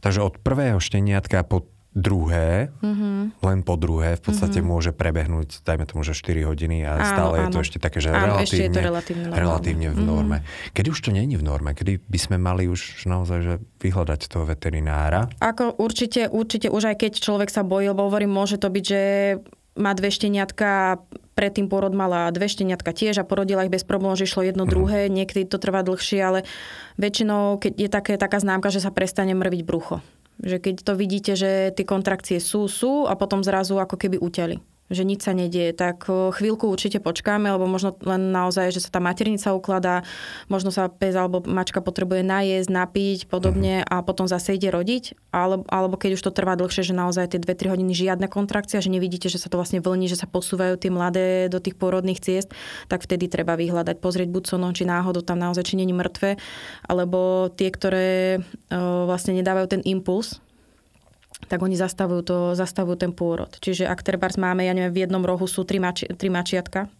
Takže 0.00 0.20
od 0.22 0.34
prvého 0.40 0.78
šteniatka 0.80 1.42
po 1.44 1.66
druhé, 1.90 2.70
mm-hmm. 2.78 3.42
len 3.42 3.58
po 3.66 3.74
druhé 3.74 4.14
v 4.14 4.22
podstate 4.22 4.62
mm-hmm. 4.62 4.70
môže 4.70 4.90
prebehnúť, 4.94 5.66
dajme 5.66 5.90
tomu, 5.90 6.06
že 6.06 6.14
4 6.14 6.46
hodiny 6.46 6.86
a 6.86 7.02
áno, 7.02 7.02
stále 7.02 7.34
áno. 7.34 7.42
je 7.42 7.46
to 7.50 7.58
ešte 7.66 7.78
také, 7.82 7.98
že 7.98 8.14
áno, 8.14 8.38
relatívne, 8.38 8.46
ešte 8.46 8.62
je 8.62 8.70
to 8.70 8.80
relatívne, 8.80 9.24
relatívne 9.34 9.88
v 9.90 9.98
norme. 9.98 10.36
Mm-hmm. 10.38 10.70
Kedy 10.70 10.88
už 10.94 11.00
to 11.02 11.10
není 11.10 11.34
v 11.34 11.42
norme? 11.42 11.74
Kedy 11.74 11.98
by 12.06 12.18
sme 12.22 12.36
mali 12.38 12.70
už 12.70 13.10
naozaj 13.10 13.38
že 13.42 13.54
vyhľadať 13.82 14.20
toho 14.30 14.46
veterinára? 14.46 15.26
Ako 15.42 15.82
určite, 15.82 16.30
určite 16.30 16.70
už 16.70 16.94
aj 16.94 16.96
keď 17.02 17.12
človek 17.18 17.50
sa 17.50 17.66
bojí, 17.66 17.90
lebo 17.90 18.06
hovorím, 18.06 18.38
môže 18.38 18.54
to 18.54 18.70
byť, 18.70 18.84
že 18.86 19.02
má 19.74 19.90
dve 19.94 20.14
šteniatka, 20.14 21.02
predtým 21.34 21.66
porod 21.66 21.94
mala 21.96 22.30
dve 22.30 22.46
šteniatka 22.46 22.92
tiež 22.92 23.22
a 23.22 23.26
porodila 23.26 23.66
ich 23.66 23.72
bez 23.72 23.82
problémov, 23.82 24.18
že 24.18 24.28
išlo 24.28 24.46
jedno 24.46 24.66
mm. 24.66 24.70
druhé, 24.70 25.00
niekedy 25.08 25.48
to 25.48 25.58
trvá 25.58 25.82
dlhšie, 25.82 26.20
ale 26.22 26.46
väčšinou, 27.00 27.58
keď 27.58 27.72
je 27.74 27.88
také, 27.88 28.12
taká 28.20 28.38
známka, 28.38 28.68
že 28.68 28.82
sa 28.82 28.94
prestane 28.94 29.32
mrviť 29.34 29.62
brucho. 29.66 30.04
Že 30.40 30.56
keď 30.60 30.74
to 30.80 30.92
vidíte, 30.96 31.32
že 31.36 31.72
tie 31.76 31.84
kontrakcie 31.84 32.40
sú, 32.40 32.64
sú 32.64 33.04
a 33.04 33.14
potom 33.16 33.44
zrazu 33.44 33.76
ako 33.76 34.00
keby 34.00 34.16
uťali 34.20 34.69
že 34.90 35.06
nič 35.06 35.22
sa 35.22 35.32
nedieje, 35.32 35.70
tak 35.70 36.10
chvíľku 36.10 36.66
určite 36.66 36.98
počkáme, 36.98 37.46
lebo 37.46 37.70
možno 37.70 37.94
len 38.02 38.34
naozaj, 38.34 38.74
že 38.74 38.82
sa 38.82 38.90
tá 38.90 38.98
maternica 38.98 39.54
ukladá, 39.54 40.02
možno 40.50 40.74
sa 40.74 40.90
pes 40.90 41.14
alebo 41.14 41.40
mačka 41.46 41.78
potrebuje 41.78 42.26
najesť, 42.26 42.68
napiť, 42.68 43.18
podobne 43.30 43.86
uh-huh. 43.86 44.02
a 44.02 44.04
potom 44.04 44.26
zase 44.26 44.58
ide 44.58 44.74
rodiť, 44.74 45.30
alebo, 45.30 45.62
alebo 45.70 45.94
keď 45.94 46.18
už 46.18 46.22
to 46.26 46.34
trvá 46.34 46.58
dlhšie, 46.58 46.82
že 46.82 46.94
naozaj 46.94 47.38
tie 47.38 47.40
2-3 47.40 47.78
hodiny 47.78 47.94
žiadna 47.94 48.26
kontrakcia, 48.26 48.82
že 48.82 48.90
nevidíte, 48.90 49.30
že 49.30 49.38
sa 49.38 49.46
to 49.46 49.62
vlastne 49.62 49.78
vlní, 49.78 50.10
že 50.10 50.18
sa 50.18 50.26
posúvajú 50.26 50.74
tie 50.74 50.90
mladé 50.90 51.46
do 51.46 51.62
tých 51.62 51.78
porodných 51.78 52.18
ciest, 52.18 52.50
tak 52.90 53.06
vtedy 53.06 53.30
treba 53.30 53.54
vyhľadať, 53.54 54.02
pozrieť 54.02 54.28
buď 54.34 54.42
sono, 54.50 54.74
či 54.74 54.82
náhodou 54.82 55.22
tam 55.22 55.38
naozaj 55.38 55.70
či 55.70 55.78
není 55.78 55.94
mŕtve, 55.94 56.34
alebo 56.90 57.46
tie, 57.54 57.70
ktoré 57.70 58.42
o, 58.74 59.06
vlastne 59.06 59.38
nedávajú 59.38 59.78
ten 59.78 59.82
impuls, 59.86 60.42
tak 61.48 61.62
oni 61.62 61.78
zastavujú, 61.78 62.22
to, 62.26 62.38
zastavujú 62.58 62.96
ten 63.00 63.12
pôrod. 63.14 63.50
Čiže 63.60 63.88
ak 63.88 64.04
trebárs 64.04 64.36
máme, 64.36 64.66
ja 64.66 64.74
neviem, 64.74 64.92
v 64.92 65.02
jednom 65.06 65.22
rohu 65.24 65.46
sú 65.46 65.64
tri, 65.64 65.80
mači, 65.80 66.10
tri 66.12 66.28
mačiatka, 66.28 66.90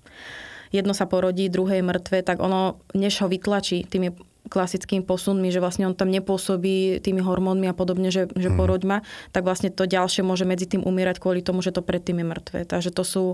jedno 0.70 0.94
sa 0.94 1.04
porodí, 1.10 1.50
druhé 1.50 1.82
je 1.82 1.84
mŕtve, 1.84 2.18
tak 2.22 2.38
ono, 2.38 2.80
než 2.94 3.20
ho 3.20 3.28
vytlačí 3.28 3.84
tými 3.84 4.14
klasickými 4.50 5.04
posunmi, 5.04 5.52
že 5.52 5.60
vlastne 5.60 5.86
on 5.86 5.94
tam 5.94 6.08
nepôsobí 6.08 7.04
tými 7.04 7.20
hormónmi 7.20 7.68
a 7.68 7.76
podobne, 7.76 8.08
že, 8.08 8.26
že 8.32 8.48
mm. 8.48 8.56
poroď 8.56 8.82
ma, 8.88 8.98
tak 9.30 9.44
vlastne 9.44 9.68
to 9.68 9.84
ďalšie 9.84 10.24
môže 10.24 10.48
medzi 10.48 10.64
tým 10.66 10.82
umierať 10.82 11.20
kvôli 11.20 11.44
tomu, 11.44 11.60
že 11.60 11.70
to 11.70 11.84
predtým 11.84 12.24
je 12.24 12.26
mŕtve. 12.26 12.58
Takže 12.64 12.90
to 12.90 13.04
sú 13.04 13.24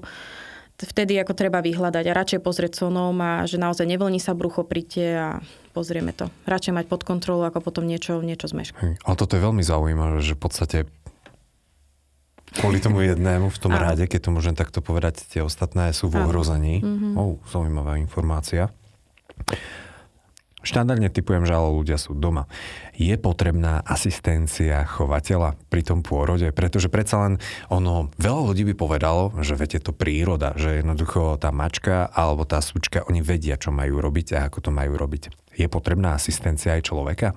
vtedy 0.76 1.16
ako 1.16 1.32
treba 1.32 1.64
vyhľadať 1.64 2.04
a 2.04 2.16
radšej 2.16 2.40
pozrieť 2.44 2.84
sonom 2.84 3.16
a 3.24 3.48
že 3.48 3.56
naozaj 3.56 3.88
nevlní 3.88 4.20
sa 4.20 4.36
brucho, 4.36 4.60
príďte 4.60 5.04
a 5.16 5.28
pozrieme 5.72 6.12
to. 6.12 6.28
Radšej 6.44 6.76
mať 6.76 6.86
pod 6.90 7.00
kontrolu, 7.08 7.48
ako 7.48 7.64
potom 7.64 7.88
niečo, 7.88 8.20
niečo 8.20 8.52
zmeškať. 8.52 9.00
Ale 9.00 9.16
toto 9.16 9.40
je 9.40 9.44
veľmi 9.44 9.64
zaujímavé, 9.64 10.20
že 10.20 10.36
v 10.36 10.40
podstate 10.40 10.78
kvôli 12.58 12.80
tomu 12.80 13.04
jednému 13.04 13.52
v 13.52 13.58
tom 13.60 13.72
a. 13.76 13.80
ráde, 13.80 14.08
keď 14.08 14.28
to 14.28 14.30
môžem 14.34 14.54
takto 14.56 14.80
povedať, 14.80 15.22
tie 15.28 15.44
ostatné 15.44 15.92
sú 15.92 16.08
v 16.08 16.24
ohrození. 16.24 16.80
Mm-hmm. 16.80 17.12
Oh, 17.14 17.38
zaujímavá 17.48 18.00
informácia. 18.00 18.72
Štandardne 20.66 21.06
typujem, 21.14 21.46
že 21.46 21.54
ale 21.54 21.70
ľudia 21.70 21.94
sú 21.94 22.18
doma. 22.18 22.50
Je 22.98 23.14
potrebná 23.14 23.86
asistencia 23.86 24.82
chovateľa 24.82 25.54
pri 25.70 25.86
tom 25.86 26.02
pôrode? 26.02 26.50
Pretože 26.50 26.90
predsa 26.90 27.22
len 27.22 27.38
ono, 27.70 28.10
veľa 28.18 28.50
ľudí 28.50 28.66
by 28.66 28.74
povedalo, 28.74 29.30
že 29.46 29.54
viete 29.54 29.78
to 29.78 29.94
príroda, 29.94 30.58
že 30.58 30.82
jednoducho 30.82 31.38
tá 31.38 31.54
mačka 31.54 32.10
alebo 32.10 32.42
tá 32.42 32.58
sučka, 32.58 33.06
oni 33.06 33.22
vedia, 33.22 33.54
čo 33.54 33.70
majú 33.70 34.02
robiť 34.02 34.34
a 34.34 34.50
ako 34.50 34.58
to 34.66 34.70
majú 34.74 34.98
robiť. 34.98 35.54
Je 35.54 35.70
potrebná 35.70 36.18
asistencia 36.18 36.74
aj 36.74 36.82
človeka? 36.90 37.30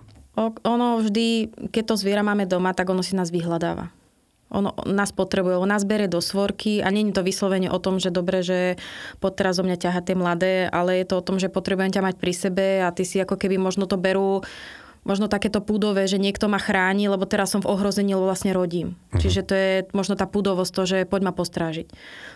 ono 0.64 1.04
vždy, 1.04 1.52
keď 1.68 1.84
to 1.84 1.96
zviera 2.00 2.24
máme 2.24 2.48
doma, 2.48 2.72
tak 2.72 2.88
ono 2.88 3.04
si 3.04 3.12
nás 3.12 3.28
vyhľadáva. 3.28 3.92
On 4.50 4.74
nás 4.90 5.14
potrebuje, 5.14 5.62
on 5.62 5.70
nás 5.70 5.86
bere 5.86 6.10
do 6.10 6.18
svorky 6.18 6.82
a 6.82 6.90
není 6.90 7.14
to 7.14 7.22
vyslovene 7.22 7.70
o 7.70 7.78
tom, 7.78 8.02
že 8.02 8.10
dobre, 8.10 8.42
že 8.42 8.82
pod 9.22 9.38
teraz 9.38 9.62
o 9.62 9.64
mňa 9.64 9.78
ťaha 9.78 10.02
tie 10.02 10.16
mladé, 10.18 10.54
ale 10.74 11.02
je 11.02 11.06
to 11.06 11.22
o 11.22 11.26
tom, 11.26 11.38
že 11.38 11.54
potrebujem 11.54 11.94
ťa 11.94 12.02
mať 12.02 12.16
pri 12.18 12.34
sebe 12.34 12.68
a 12.82 12.90
ty 12.90 13.06
si 13.06 13.22
ako 13.22 13.38
keby 13.38 13.62
možno 13.62 13.86
to 13.86 14.02
berú 14.02 14.42
možno 15.08 15.32
takéto 15.32 15.64
púdové, 15.64 16.06
že 16.12 16.20
niekto 16.20 16.52
ma 16.52 16.60
chráni, 16.60 17.08
lebo 17.08 17.24
teraz 17.24 17.56
som 17.56 17.64
v 17.64 17.72
ohrození, 17.72 18.16
lebo 18.16 18.28
vlastne 18.28 18.52
rodím. 18.52 19.00
Uh-huh. 19.10 19.22
Čiže 19.22 19.42
to 19.48 19.54
je 19.56 19.72
možno 19.96 20.20
tá 20.20 20.28
púdovosť, 20.28 20.72
to, 20.76 20.84
že 20.86 20.98
poď 21.08 21.32
ma 21.32 21.34
postrážiť. 21.34 21.88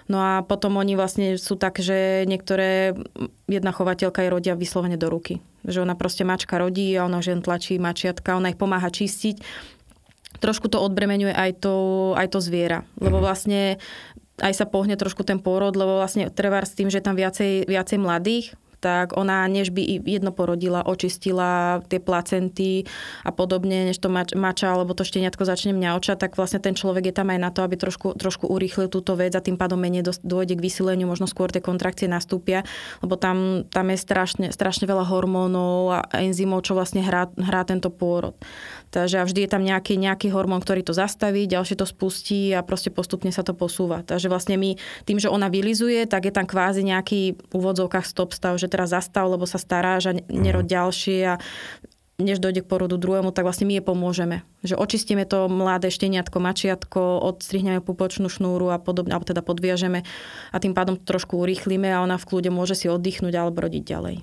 No 0.08 0.20
a 0.24 0.32
potom 0.42 0.80
oni 0.80 0.96
vlastne 0.96 1.36
sú 1.36 1.60
tak, 1.60 1.84
že 1.84 2.24
niektoré, 2.24 2.96
jedna 3.52 3.72
chovateľka 3.76 4.24
je 4.24 4.34
rodia 4.34 4.54
vyslovene 4.56 4.96
do 4.96 5.12
ruky. 5.12 5.44
Že 5.68 5.88
ona 5.88 5.96
proste 5.96 6.24
mačka 6.28 6.60
rodí 6.60 6.92
a 6.96 7.08
ona 7.08 7.20
žen 7.20 7.44
tlačí 7.44 7.80
mačiatka, 7.80 8.36
ona 8.36 8.52
ich 8.52 8.60
pomáha 8.60 8.88
čistiť 8.88 9.44
trošku 10.40 10.70
to 10.70 10.82
odbremenuje 10.82 11.34
aj 11.34 11.62
to, 11.62 11.76
aj 12.18 12.28
to 12.34 12.40
zviera. 12.42 12.88
Lebo 12.98 13.20
mhm. 13.20 13.24
vlastne 13.24 13.62
aj 14.42 14.54
sa 14.58 14.66
pohne 14.66 14.98
trošku 14.98 15.22
ten 15.22 15.38
pôrod, 15.38 15.78
lebo 15.78 16.02
vlastne 16.02 16.34
trvár 16.34 16.66
s 16.66 16.74
tým, 16.74 16.90
že 16.90 16.98
je 17.00 17.06
tam 17.06 17.14
viacej, 17.14 17.70
viacej 17.70 17.98
mladých, 18.02 18.58
tak 18.84 19.16
ona 19.16 19.48
než 19.48 19.72
by 19.72 19.80
jedno 20.04 20.36
porodila, 20.36 20.84
očistila 20.84 21.80
tie 21.88 22.04
placenty 22.04 22.84
a 23.24 23.32
podobne, 23.32 23.88
než 23.88 23.96
to 24.04 24.12
mač, 24.12 24.36
mača 24.36 24.76
alebo 24.76 24.92
to 24.92 25.08
šteniatko 25.08 25.48
začne 25.48 25.72
mňaučať, 25.72 26.20
tak 26.20 26.36
vlastne 26.36 26.60
ten 26.60 26.76
človek 26.76 27.08
je 27.08 27.16
tam 27.16 27.32
aj 27.32 27.40
na 27.40 27.48
to, 27.56 27.64
aby 27.64 27.80
trošku, 27.80 28.20
trošku 28.20 28.52
urýchlil 28.52 28.92
túto 28.92 29.16
vec 29.16 29.32
a 29.32 29.40
tým 29.40 29.56
pádom 29.56 29.80
menej 29.80 30.04
dôjde 30.20 30.60
k 30.60 30.66
vysileniu, 30.68 31.08
možno 31.08 31.32
skôr 31.32 31.48
tie 31.48 31.64
kontrakcie 31.64 32.12
nastúpia, 32.12 32.68
lebo 33.00 33.16
tam, 33.16 33.64
tam 33.72 33.88
je 33.88 33.98
strašne, 34.04 34.52
strašne 34.52 34.84
veľa 34.84 35.08
hormónov 35.08 35.80
a 35.96 36.00
enzymov, 36.20 36.68
čo 36.68 36.76
vlastne 36.76 37.00
hrá, 37.00 37.32
hrá 37.40 37.64
tento 37.64 37.88
pôrod. 37.88 38.36
Takže 38.94 39.26
vždy 39.26 39.50
je 39.50 39.50
tam 39.50 39.66
nejaký, 39.66 39.98
nejaký 39.98 40.30
hormón, 40.30 40.62
ktorý 40.62 40.86
to 40.86 40.94
zastaví, 40.94 41.50
ďalšie 41.50 41.82
to 41.82 41.90
spustí 41.90 42.54
a 42.54 42.62
proste 42.62 42.94
postupne 42.94 43.34
sa 43.34 43.42
to 43.42 43.58
posúva. 43.58 44.06
Takže 44.06 44.30
vlastne 44.30 44.54
my 44.54 44.78
tým, 45.10 45.18
že 45.18 45.34
ona 45.34 45.50
vylizuje, 45.50 46.06
tak 46.06 46.30
je 46.30 46.34
tam 46.34 46.46
kvázi 46.46 46.86
nejaký 46.86 47.34
v 47.34 47.54
úvodzovkách 47.58 48.06
stop 48.06 48.38
stav, 48.38 48.62
že 48.62 48.70
teraz 48.70 48.94
zastav, 48.94 49.26
lebo 49.26 49.50
sa 49.50 49.58
staráš 49.58 50.14
a 50.14 50.18
nerod 50.30 50.70
mhm. 50.70 50.74
ďalšie 50.78 51.18
a 51.26 51.42
než 52.22 52.38
dojde 52.38 52.62
k 52.62 52.70
porodu 52.70 52.94
druhému, 53.02 53.34
tak 53.34 53.50
vlastne 53.50 53.66
my 53.66 53.82
je 53.82 53.84
pomôžeme. 53.84 54.46
Že 54.62 54.78
očistíme 54.78 55.26
to 55.26 55.50
mladé 55.50 55.90
šteniatko, 55.90 56.38
mačiatko, 56.38 57.26
odstrihneme 57.26 57.82
pupočnú 57.82 58.30
šnúru 58.30 58.70
a 58.70 58.78
podobne, 58.78 59.18
alebo 59.18 59.26
teda 59.26 59.42
podviažeme 59.42 60.06
a 60.54 60.58
tým 60.62 60.78
pádom 60.78 61.02
to 61.02 61.04
trošku 61.10 61.42
urýchlíme 61.42 61.90
a 61.90 62.06
ona 62.06 62.22
v 62.22 62.28
kľude 62.30 62.54
môže 62.54 62.78
si 62.78 62.86
oddychnúť 62.86 63.34
alebo 63.34 63.66
rodiť 63.66 63.84
ďalej. 63.84 64.16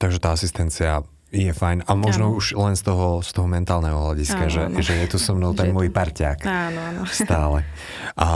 Takže 0.00 0.18
tá 0.24 0.32
asistencia 0.32 1.04
je 1.28 1.52
fajn. 1.52 1.84
A 1.84 1.92
možno 1.92 2.32
áno. 2.32 2.38
už 2.40 2.56
len 2.56 2.74
z 2.76 2.82
toho, 2.88 3.20
z 3.20 3.30
toho 3.36 3.44
mentálneho 3.44 3.96
hľadiska, 3.96 4.48
áno, 4.48 4.52
že, 4.52 4.62
áno. 4.64 4.78
že 4.80 4.94
je 4.96 5.06
tu 5.12 5.18
so 5.20 5.36
mnou 5.36 5.52
ten 5.58 5.72
môj 5.72 5.92
parťák. 5.92 6.40
Áno, 6.44 6.80
áno. 6.80 7.02
Stále. 7.24 7.68
A 8.16 8.28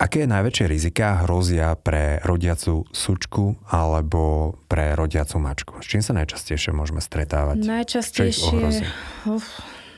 aké 0.00 0.26
najväčšie 0.26 0.66
rizika 0.66 1.22
hrozia 1.22 1.78
pre 1.78 2.18
rodiacu 2.26 2.88
sučku 2.90 3.60
alebo 3.70 4.54
pre 4.66 4.98
rodiacu 4.98 5.38
mačku? 5.38 5.72
S 5.78 5.86
čím 5.86 6.02
sa 6.02 6.10
najčastejšie 6.18 6.74
môžeme 6.74 6.98
stretávať? 6.98 7.62
Najčastejšie... 7.62 8.82
Uf, 9.30 9.46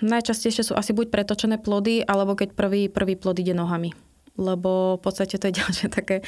najčastejšie 0.04 0.68
sú 0.68 0.72
asi 0.76 0.92
buď 0.92 1.08
pretočené 1.08 1.56
plody, 1.56 2.04
alebo 2.04 2.36
keď 2.36 2.52
prvý, 2.52 2.92
prvý 2.92 3.16
plod 3.16 3.40
ide 3.40 3.56
nohami 3.56 3.96
lebo 4.40 4.96
v 4.96 5.00
podstate 5.04 5.36
to 5.36 5.48
je 5.48 5.58
ďalšie 5.60 5.88
také 5.92 6.24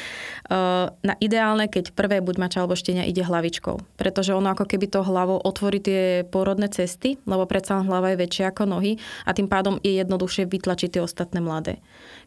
uh, 0.51 0.93
na 1.01 1.15
ideálne, 1.21 1.69
keď 1.69 1.97
prvé 1.97 2.21
buď 2.21 2.37
mača 2.37 2.59
alebo 2.61 2.77
štenia 2.77 3.09
ide 3.09 3.25
hlavičkou. 3.25 3.97
Pretože 3.97 4.37
ono 4.37 4.53
ako 4.53 4.69
keby 4.69 4.87
to 4.93 5.01
hlavou 5.01 5.41
otvorí 5.41 5.81
tie 5.81 6.23
pôrodné 6.29 6.69
cesty, 6.69 7.17
lebo 7.25 7.49
predsa 7.49 7.81
hlava 7.81 8.13
je 8.13 8.21
väčšia 8.21 8.53
ako 8.53 8.69
nohy 8.69 9.01
a 9.25 9.33
tým 9.33 9.49
pádom 9.49 9.81
je 9.81 9.97
jednoduchšie 10.01 10.49
vytlačiť 10.49 10.99
tie 10.99 11.03
ostatné 11.03 11.41
mladé. 11.41 11.81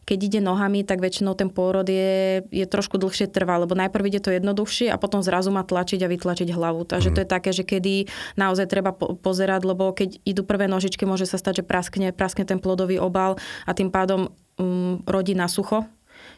Keď 0.08 0.18
ide 0.24 0.40
nohami, 0.40 0.88
tak 0.88 1.04
väčšinou 1.04 1.36
ten 1.36 1.52
pôrod 1.52 1.84
je, 1.84 2.40
je 2.48 2.64
trošku 2.64 2.96
dlhšie 2.96 3.28
trvá, 3.28 3.60
lebo 3.60 3.76
najprv 3.76 4.04
ide 4.08 4.20
to 4.24 4.32
jednoduchšie 4.32 4.88
a 4.88 4.96
potom 4.96 5.20
zrazu 5.20 5.52
má 5.52 5.60
tlačiť 5.68 6.00
a 6.00 6.08
vytlačiť 6.08 6.48
hlavu. 6.48 6.88
Takže 6.88 7.12
to 7.12 7.20
je 7.22 7.28
také, 7.28 7.52
že 7.52 7.68
kedy 7.68 8.08
naozaj 8.40 8.72
treba 8.72 8.96
po- 8.96 9.20
pozerať, 9.20 9.68
lebo 9.68 9.92
keď 9.92 10.16
idú 10.24 10.48
prvé 10.48 10.64
nožičky, 10.64 11.04
môže 11.04 11.28
sa 11.28 11.36
stať, 11.36 11.60
že 11.60 11.64
praskne, 11.68 12.16
praskne 12.16 12.48
ten 12.48 12.56
plodový 12.56 12.96
obal 12.96 13.36
a 13.68 13.76
tým 13.76 13.92
pádom 13.92 14.32
um, 14.58 15.00
rodí 15.06 15.32
na 15.32 15.48
sucho. 15.48 15.86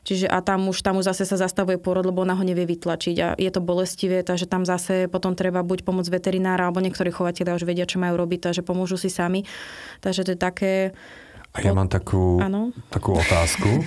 Čiže 0.01 0.33
a 0.33 0.41
tam 0.41 0.69
už, 0.73 0.81
tam 0.81 0.97
už 0.97 1.13
zase 1.13 1.29
sa 1.29 1.37
zastavuje 1.37 1.77
porod, 1.77 2.09
lebo 2.09 2.25
ona 2.25 2.33
ho 2.33 2.45
nevie 2.45 2.65
vytlačiť 2.65 3.17
a 3.21 3.29
je 3.37 3.51
to 3.53 3.61
bolestivé, 3.61 4.25
takže 4.25 4.49
tam 4.49 4.65
zase 4.65 5.13
potom 5.13 5.37
treba 5.37 5.61
buď 5.61 5.85
pomôcť 5.85 6.09
veterinára, 6.09 6.69
alebo 6.69 6.81
niektorí 6.81 7.13
chovateľia 7.13 7.57
už 7.57 7.69
vedia, 7.69 7.85
čo 7.85 8.01
majú 8.01 8.17
robiť, 8.17 8.49
takže 8.49 8.65
pomôžu 8.65 8.97
si 8.97 9.13
sami. 9.13 9.45
Takže 10.01 10.25
to 10.25 10.31
je 10.37 10.41
také... 10.41 10.73
A 11.53 11.61
ja 11.61 11.77
mám 11.77 11.91
takú, 11.93 12.41
takú 12.89 13.19
otázku. 13.19 13.85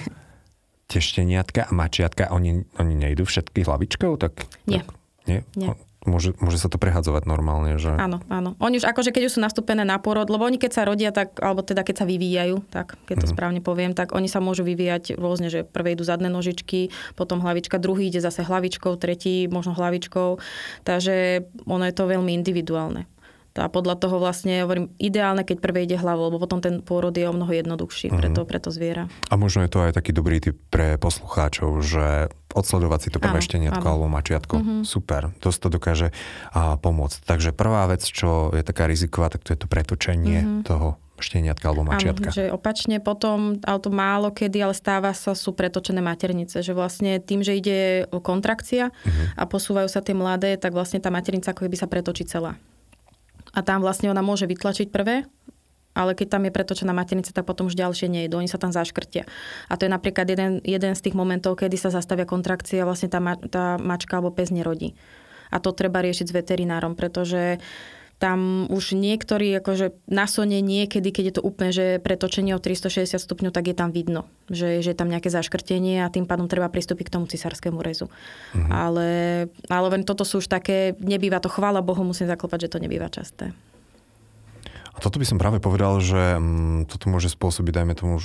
Tie 0.91 1.01
šteniatka 1.01 1.65
a 1.65 1.71
mačiatka, 1.73 2.29
oni, 2.29 2.61
oni 2.77 2.93
nejdú 2.93 3.25
všetky 3.25 3.65
hlavičkou? 3.65 4.19
Tak, 4.19 4.45
nie. 4.69 4.83
Tak, 4.83 4.87
nie? 5.25 5.39
nie. 5.57 5.73
Môže, 6.03 6.35
môže 6.43 6.59
sa 6.59 6.67
to 6.67 6.75
prehadzovať 6.75 7.23
normálne, 7.23 7.79
že... 7.79 7.95
Áno, 7.95 8.19
áno. 8.27 8.59
Oni 8.59 8.75
už 8.75 8.85
akože 8.91 9.15
keď 9.15 9.31
už 9.31 9.33
sú 9.35 9.39
nastúpené 9.39 9.87
na 9.87 9.95
porod, 10.03 10.27
lebo 10.27 10.43
oni 10.43 10.59
keď 10.59 10.71
sa 10.75 10.83
rodia, 10.83 11.15
tak, 11.15 11.39
alebo 11.39 11.63
teda 11.63 11.87
keď 11.87 12.03
sa 12.03 12.05
vyvíjajú, 12.05 12.59
tak 12.67 12.99
keď 13.07 13.23
to 13.23 13.27
mm. 13.29 13.31
správne 13.31 13.61
poviem, 13.63 13.95
tak 13.95 14.11
oni 14.11 14.27
sa 14.27 14.43
môžu 14.43 14.67
vyvíjať 14.67 15.15
rôzne, 15.15 15.47
že 15.47 15.63
prvé 15.63 15.95
idú 15.95 16.03
zadné 16.03 16.27
nožičky, 16.27 16.91
potom 17.15 17.39
hlavička, 17.39 17.79
druhý 17.79 18.11
ide 18.11 18.19
zase 18.19 18.43
hlavičkou, 18.43 18.99
tretí 18.99 19.47
možno 19.47 19.71
hlavičkou. 19.71 20.43
Takže 20.83 21.47
ono 21.63 21.83
je 21.87 21.95
to 21.95 22.03
veľmi 22.03 22.35
individuálne. 22.35 23.07
A 23.53 23.69
podľa 23.69 24.01
toho 24.01 24.17
vlastne 24.17 24.65
hovorím, 24.65 24.89
ideálne, 24.97 25.45
keď 25.45 25.61
prvé 25.61 25.85
ide 25.85 25.93
hlavou, 25.93 26.33
lebo 26.33 26.41
potom 26.41 26.57
ten 26.57 26.81
pôrod 26.81 27.13
je 27.13 27.29
o 27.29 27.33
mnoho 27.33 27.53
jednoduchší 27.53 28.09
uh-huh. 28.09 28.17
preto, 28.17 28.41
preto 28.49 28.69
zviera. 28.73 29.05
A 29.29 29.37
možno 29.37 29.61
je 29.61 29.69
to 29.69 29.85
aj 29.85 29.93
taký 29.93 30.09
dobrý 30.09 30.41
typ 30.41 30.57
pre 30.73 30.97
poslucháčov, 30.97 31.77
že 31.85 32.33
odsledovať 32.53 32.99
si 33.05 33.09
to 33.13 33.21
prvé 33.21 33.45
šteniatko 33.45 33.85
alebo 33.85 34.09
mačiatko. 34.09 34.55
Uh-huh. 34.57 34.81
Super, 34.81 35.29
to 35.37 35.53
to 35.53 35.69
dokáže 35.69 36.09
a, 36.49 36.81
pomôcť. 36.81 37.21
Takže 37.29 37.53
prvá 37.53 37.85
vec, 37.85 38.01
čo 38.01 38.49
je 38.57 38.65
taká 38.65 38.89
riziková, 38.89 39.29
tak 39.29 39.45
to 39.45 39.53
je 39.53 39.59
to 39.61 39.69
pretočenie 39.69 40.41
uh-huh. 40.41 40.65
toho 40.65 40.87
šteniatka 41.21 41.69
alebo 41.69 41.85
mačiatka. 41.85 42.33
Áno, 42.33 42.35
že 42.35 42.49
opačne 42.49 42.97
potom, 42.97 43.61
ale 43.61 43.79
to 43.79 43.93
málo 43.93 44.33
kedy, 44.33 44.65
ale 44.65 44.73
stáva 44.73 45.13
sa, 45.13 45.37
sú 45.37 45.53
pretočené 45.53 46.01
maternice, 46.01 46.65
že 46.65 46.73
vlastne 46.73 47.21
tým, 47.21 47.45
že 47.45 47.53
ide 47.53 48.09
kontrakcia 48.09 48.89
uh-huh. 48.89 49.25
a 49.37 49.43
posúvajú 49.45 49.85
sa 49.87 50.01
tie 50.01 50.17
mladé, 50.17 50.57
tak 50.57 50.73
vlastne 50.73 50.97
tá 50.97 51.13
maternica 51.13 51.53
ako 51.53 51.69
keby 51.69 51.77
sa 51.77 51.85
pretočí 51.85 52.25
celá 52.25 52.57
a 53.53 53.59
tam 53.61 53.85
vlastne 53.85 54.09
ona 54.09 54.25
môže 54.25 54.49
vytlačiť 54.49 54.89
prvé, 54.89 55.29
ale 55.93 56.17
keď 56.17 56.27
tam 56.37 56.43
je 56.49 56.51
pretočená 56.51 56.89
maternica, 56.89 57.29
tak 57.29 57.45
potom 57.45 57.69
už 57.69 57.77
ďalšie 57.77 58.09
nejdu, 58.09 58.41
oni 58.41 58.49
sa 58.49 58.57
tam 58.57 58.73
zaškrtia. 58.73 59.29
A 59.69 59.73
to 59.77 59.85
je 59.85 59.93
napríklad 59.93 60.25
jeden, 60.25 60.57
jeden 60.65 60.93
z 60.97 61.01
tých 61.05 61.13
momentov, 61.13 61.61
kedy 61.61 61.77
sa 61.77 61.93
zastavia 61.93 62.25
kontrakcie 62.25 62.81
a 62.81 62.89
vlastne 62.89 63.13
tá, 63.13 63.21
ma, 63.21 63.37
tá 63.37 63.77
mačka 63.77 64.17
alebo 64.17 64.33
pes 64.33 64.49
nerodí. 64.49 64.97
A 65.53 65.61
to 65.61 65.69
treba 65.69 66.01
riešiť 66.01 66.33
s 66.33 66.33
veterinárom, 66.33 66.97
pretože 66.97 67.61
uh, 67.61 68.02
tam 68.23 68.71
už 68.71 68.95
niektorí, 68.95 69.51
akože 69.59 70.07
na 70.07 70.31
sone 70.31 70.63
niekedy, 70.63 71.11
keď 71.11 71.23
je 71.27 71.35
to 71.35 71.43
úplne, 71.43 71.71
že 71.75 71.99
pretočenie 71.99 72.55
o 72.55 72.63
360 72.63 73.19
stupňov, 73.19 73.51
tak 73.51 73.67
je 73.67 73.75
tam 73.75 73.91
vidno, 73.91 74.31
že, 74.47 74.79
že 74.79 74.95
je 74.95 74.97
tam 74.97 75.11
nejaké 75.11 75.27
zaškrtenie 75.27 75.99
a 75.99 76.07
tým 76.07 76.23
pádom 76.23 76.47
treba 76.47 76.71
pristúpiť 76.71 77.11
k 77.11 77.13
tomu 77.19 77.27
cisárskému 77.27 77.83
rezu. 77.83 78.07
Mhm. 78.55 78.71
Ale, 78.71 79.09
ale 79.67 79.87
len 79.91 80.07
toto 80.07 80.23
sú 80.23 80.39
už 80.39 80.47
také, 80.47 80.95
nebýva 81.03 81.43
to, 81.43 81.51
chvála 81.51 81.83
Bohu, 81.83 81.99
musím 82.07 82.31
zaklopať, 82.31 82.71
že 82.71 82.71
to 82.71 82.79
nebýva 82.79 83.11
časté. 83.11 83.51
A 84.95 84.97
toto 85.03 85.19
by 85.19 85.27
som 85.27 85.35
práve 85.35 85.59
povedal, 85.59 85.99
že 85.99 86.39
mm, 86.39 86.87
toto 86.87 87.11
môže 87.11 87.27
spôsobiť, 87.27 87.75
dajme 87.75 87.93
tomu, 87.99 88.23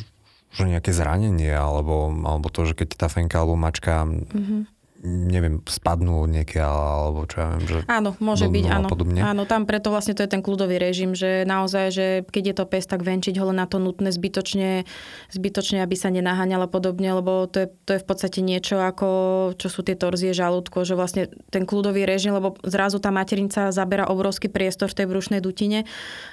že 0.54 0.62
nejaké 0.62 0.94
zranenie, 0.94 1.50
alebo, 1.50 2.14
alebo 2.22 2.46
to, 2.54 2.70
že 2.70 2.78
keď 2.78 2.94
tá 2.94 3.08
fenka 3.10 3.42
alebo 3.42 3.58
mačka 3.58 4.06
mm-hmm 4.06 4.77
neviem, 5.04 5.62
spadnú 5.62 6.26
niekde 6.26 6.58
alebo 6.58 7.22
čo 7.30 7.36
ja 7.38 7.46
viem, 7.54 7.64
že... 7.70 7.78
Áno, 7.86 8.18
môže 8.18 8.50
byť, 8.50 8.64
áno. 8.66 8.88
Podobne. 8.90 9.22
Áno, 9.22 9.46
tam 9.46 9.62
preto 9.62 9.94
vlastne 9.94 10.18
to 10.18 10.26
je 10.26 10.30
ten 10.30 10.42
kľudový 10.42 10.74
režim, 10.82 11.14
že 11.14 11.46
naozaj, 11.46 11.86
že 11.94 12.06
keď 12.26 12.42
je 12.50 12.54
to 12.58 12.64
pes, 12.66 12.84
tak 12.90 13.06
venčiť 13.06 13.38
ho 13.38 13.54
len 13.54 13.62
na 13.62 13.70
to 13.70 13.78
nutné 13.78 14.10
zbytočne, 14.10 14.82
zbytočne, 15.30 15.86
aby 15.86 15.94
sa 15.94 16.10
nenaháňala 16.10 16.66
podobne, 16.66 17.14
lebo 17.14 17.46
to 17.46 17.62
je, 17.64 17.68
to 17.86 17.90
je 17.94 18.02
v 18.02 18.06
podstate 18.06 18.40
niečo 18.42 18.82
ako, 18.82 19.08
čo 19.54 19.68
sú 19.70 19.86
tie 19.86 19.94
torzie 19.94 20.34
žalúdko, 20.34 20.82
že 20.82 20.98
vlastne 20.98 21.30
ten 21.54 21.62
kľudový 21.62 22.02
režim, 22.02 22.34
lebo 22.34 22.58
zrazu 22.66 22.98
tá 22.98 23.14
materinca 23.14 23.70
zabera 23.70 24.10
obrovský 24.10 24.50
priestor 24.50 24.90
v 24.90 24.98
tej 24.98 25.06
brušnej 25.06 25.38
dutine 25.38 25.86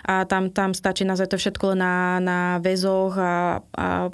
a 0.09 0.25
tam, 0.25 0.49
tam 0.49 0.73
stačí 0.73 1.05
naozaj 1.05 1.29
to 1.29 1.37
všetko 1.37 1.77
len 1.77 1.85
na, 1.85 1.95
na 2.17 2.39
väzoch 2.65 3.13
a, 3.13 3.61
a 3.77 4.09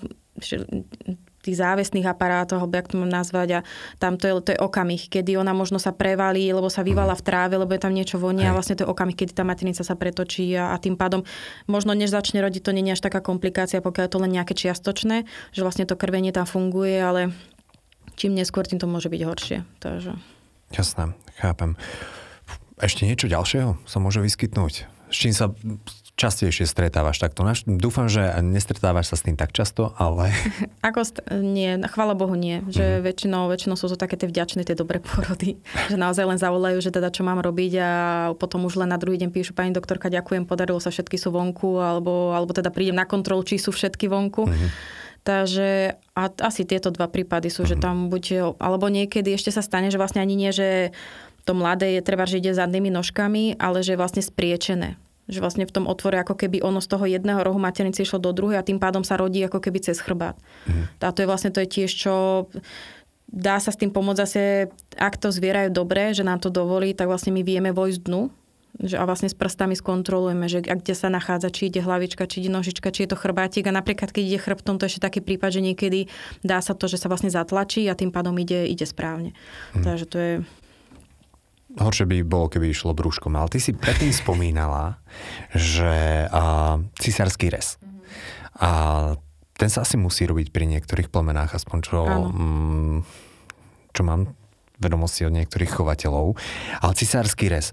tých 1.42 1.58
závesných 1.58 2.06
aparátoch, 2.08 2.62
alebo 2.62 2.78
jak 2.78 2.90
to 2.90 3.02
mám 3.02 3.10
nazvať, 3.12 3.50
a 3.52 3.60
tam 3.98 4.16
to 4.16 4.30
je, 4.30 4.34
to 4.46 4.50
je 4.56 4.60
okamih, 4.62 5.10
kedy 5.10 5.36
ona 5.36 5.52
možno 5.52 5.82
sa 5.82 5.92
prevalí, 5.92 6.48
lebo 6.54 6.70
sa 6.70 6.86
vyvala 6.86 7.18
v 7.18 7.26
tráve, 7.26 7.58
lebo 7.58 7.74
je 7.74 7.82
tam 7.82 7.94
niečo 7.94 8.22
vonia 8.22 8.54
a 8.54 8.56
vlastne 8.56 8.78
to 8.78 8.86
je 8.86 8.92
okamih, 8.92 9.18
kedy 9.18 9.34
tá 9.34 9.44
maternica 9.44 9.82
sa 9.82 9.98
pretočí 9.98 10.54
a, 10.54 10.74
a 10.74 10.76
tým 10.78 10.96
pádom 10.96 11.26
možno 11.66 11.98
než 11.98 12.14
začne 12.14 12.40
rodiť, 12.42 12.62
to 12.62 12.72
nie 12.72 12.86
je 12.88 12.96
až 12.96 13.02
taká 13.02 13.20
komplikácia, 13.20 13.82
pokiaľ 13.84 14.04
je 14.06 14.14
to 14.14 14.22
len 14.22 14.32
nejaké 14.32 14.54
čiastočné, 14.54 15.26
že 15.52 15.62
vlastne 15.66 15.90
to 15.90 15.98
krvenie 15.98 16.30
tam 16.30 16.46
funguje, 16.46 16.98
ale 16.98 17.34
čím 18.16 18.38
neskôr, 18.38 18.70
tým 18.70 18.78
to 18.78 18.86
môže 18.86 19.10
byť 19.10 19.22
horšie. 19.26 19.58
Takže... 19.82 20.14
Jasné, 20.72 21.18
chápem. 21.42 21.76
Ešte 22.82 23.06
niečo 23.06 23.30
ďalšieho 23.30 23.78
sa 23.86 23.98
môže 24.02 24.22
vyskytnúť? 24.22 24.90
S 25.12 25.16
čím 25.16 25.34
sa 25.36 25.52
častejšie 26.22 26.70
stretávaš 26.70 27.18
takto? 27.18 27.42
Dúfam, 27.66 28.06
že 28.06 28.22
nestretávaš 28.46 29.10
sa 29.10 29.16
s 29.18 29.26
tým 29.26 29.34
tak 29.34 29.50
často, 29.50 29.98
ale... 29.98 30.30
Ako 30.88 31.02
st- 31.02 31.26
nie, 31.42 31.82
chvála 31.90 32.14
Bohu 32.14 32.38
nie. 32.38 32.62
Že 32.70 32.86
mm-hmm. 32.86 33.06
väčšinou, 33.10 33.44
väčšinou 33.50 33.76
sú 33.76 33.90
to 33.90 33.98
také 33.98 34.22
tie 34.22 34.30
vďačné, 34.30 34.62
tie 34.62 34.78
dobré 34.78 35.02
porody. 35.02 35.58
že 35.92 35.98
naozaj 35.98 36.30
len 36.30 36.38
zavolajú, 36.38 36.78
že 36.78 36.94
teda 36.94 37.10
čo 37.10 37.26
mám 37.26 37.42
robiť 37.42 37.74
a 37.82 37.90
potom 38.38 38.70
už 38.70 38.78
len 38.86 38.94
na 38.94 39.02
druhý 39.02 39.18
deň 39.18 39.34
píšu 39.34 39.58
pani 39.58 39.74
doktorka, 39.74 40.14
ďakujem, 40.14 40.46
podarilo 40.46 40.78
sa, 40.78 40.94
všetky 40.94 41.18
sú 41.18 41.34
vonku, 41.34 41.82
alebo, 41.82 42.38
alebo 42.38 42.54
teda 42.54 42.70
prídem 42.70 43.02
na 43.02 43.10
kontrolu, 43.10 43.42
či 43.42 43.58
sú 43.58 43.74
všetky 43.74 44.06
vonku. 44.06 44.46
Mm-hmm. 44.46 44.70
Takže 45.22 46.02
a 46.18 46.24
asi 46.42 46.66
tieto 46.66 46.90
dva 46.90 47.06
prípady 47.06 47.50
sú, 47.50 47.66
mm-hmm. 47.66 47.70
že 47.70 47.76
mhm. 47.78 47.84
tam 47.84 47.96
buď, 48.10 48.24
alebo 48.62 48.86
niekedy 48.90 49.34
ešte 49.34 49.50
sa 49.50 49.66
stane, 49.66 49.90
že 49.90 49.98
vlastne 49.98 50.22
ani 50.22 50.38
nie, 50.38 50.54
že 50.54 50.94
to 51.46 51.58
mladé 51.58 51.98
je 51.98 52.02
treba, 52.06 52.30
že 52.30 52.38
ide 52.38 52.54
zadnými 52.54 52.94
nožkami, 52.94 53.58
ale 53.58 53.82
že 53.82 53.98
je 53.98 54.02
vlastne 54.02 54.22
spriečené 54.22 55.02
že 55.32 55.40
vlastne 55.40 55.64
v 55.64 55.72
tom 55.72 55.88
otvore 55.88 56.20
ako 56.20 56.36
keby 56.36 56.60
ono 56.60 56.84
z 56.84 56.92
toho 56.92 57.08
jedného 57.08 57.40
rohu 57.40 57.58
maternice 57.58 58.04
išlo 58.04 58.20
do 58.20 58.36
druhého 58.36 58.60
a 58.60 58.68
tým 58.68 58.78
pádom 58.78 59.08
sa 59.08 59.16
rodí 59.16 59.40
ako 59.42 59.64
keby 59.64 59.80
cez 59.80 60.04
chrbát. 60.04 60.36
Mm. 60.68 60.92
A 61.00 61.12
to 61.16 61.24
je 61.24 61.28
vlastne 61.32 61.56
to 61.56 61.64
je 61.64 61.72
tiež, 61.72 61.90
čo 61.90 62.46
dá 63.32 63.58
sa 63.64 63.72
s 63.72 63.80
tým 63.80 63.96
pomôcť 63.96 64.22
zase, 64.28 64.44
ak 65.00 65.16
to 65.16 65.32
zvierajú 65.32 65.72
dobre, 65.72 66.12
že 66.12 66.28
nám 66.28 66.44
to 66.44 66.52
dovolí, 66.52 66.92
tak 66.92 67.08
vlastne 67.08 67.32
my 67.32 67.42
vieme 67.48 67.72
vojsť 67.72 68.00
dnu, 68.04 68.28
že 68.80 68.96
a 69.00 69.04
vlastne 69.04 69.28
s 69.28 69.36
prstami 69.36 69.76
skontrolujeme, 69.76 70.48
že 70.48 70.64
kde 70.64 70.96
sa 70.96 71.08
nachádza, 71.12 71.52
či 71.52 71.68
ide 71.68 71.84
hlavička, 71.84 72.28
či 72.28 72.44
ide 72.44 72.52
nožička, 72.52 72.92
či 72.92 73.04
je 73.08 73.16
to 73.16 73.20
chrbátik 73.20 73.68
a 73.68 73.76
napríklad 73.76 74.12
keď 74.12 74.24
ide 74.24 74.40
chrbtom, 74.40 74.80
to 74.80 74.88
je 74.88 74.96
ešte 74.96 75.06
taký 75.08 75.20
prípad, 75.24 75.60
že 75.60 75.62
niekedy 75.64 76.00
dá 76.44 76.60
sa 76.64 76.76
to, 76.76 76.88
že 76.88 77.00
sa 77.00 77.12
vlastne 77.12 77.32
zatlačí 77.32 77.88
a 77.88 77.96
tým 77.96 78.12
pádom 78.12 78.36
ide, 78.40 78.68
ide 78.68 78.88
správne. 78.88 79.36
Mm. 79.76 79.84
Takže 79.84 80.06
to 80.08 80.18
je 80.20 80.34
Horšie 81.80 82.04
by 82.04 82.18
bolo, 82.28 82.52
keby 82.52 82.72
išlo 82.72 82.92
brúškom. 82.92 83.32
Ale 83.38 83.48
ty 83.48 83.64
si 83.64 83.72
predtým 83.72 84.12
spomínala, 84.12 85.00
že 85.56 86.28
uh, 86.28 86.84
cisársky 87.00 87.48
rez. 87.48 87.80
A 88.60 88.70
ten 89.56 89.70
sa 89.70 89.86
asi 89.86 89.96
musí 89.96 90.26
robiť 90.26 90.50
pri 90.52 90.66
niektorých 90.68 91.14
plemenách, 91.14 91.56
aspoň 91.56 91.78
čo, 91.86 92.00
mm, 92.04 92.98
čo 93.94 94.02
mám 94.02 94.34
vedomosti 94.82 95.24
od 95.24 95.38
niektorých 95.38 95.72
chovateľov. 95.72 96.34
Ale 96.82 96.98
cisársky 96.98 97.48
rez. 97.48 97.70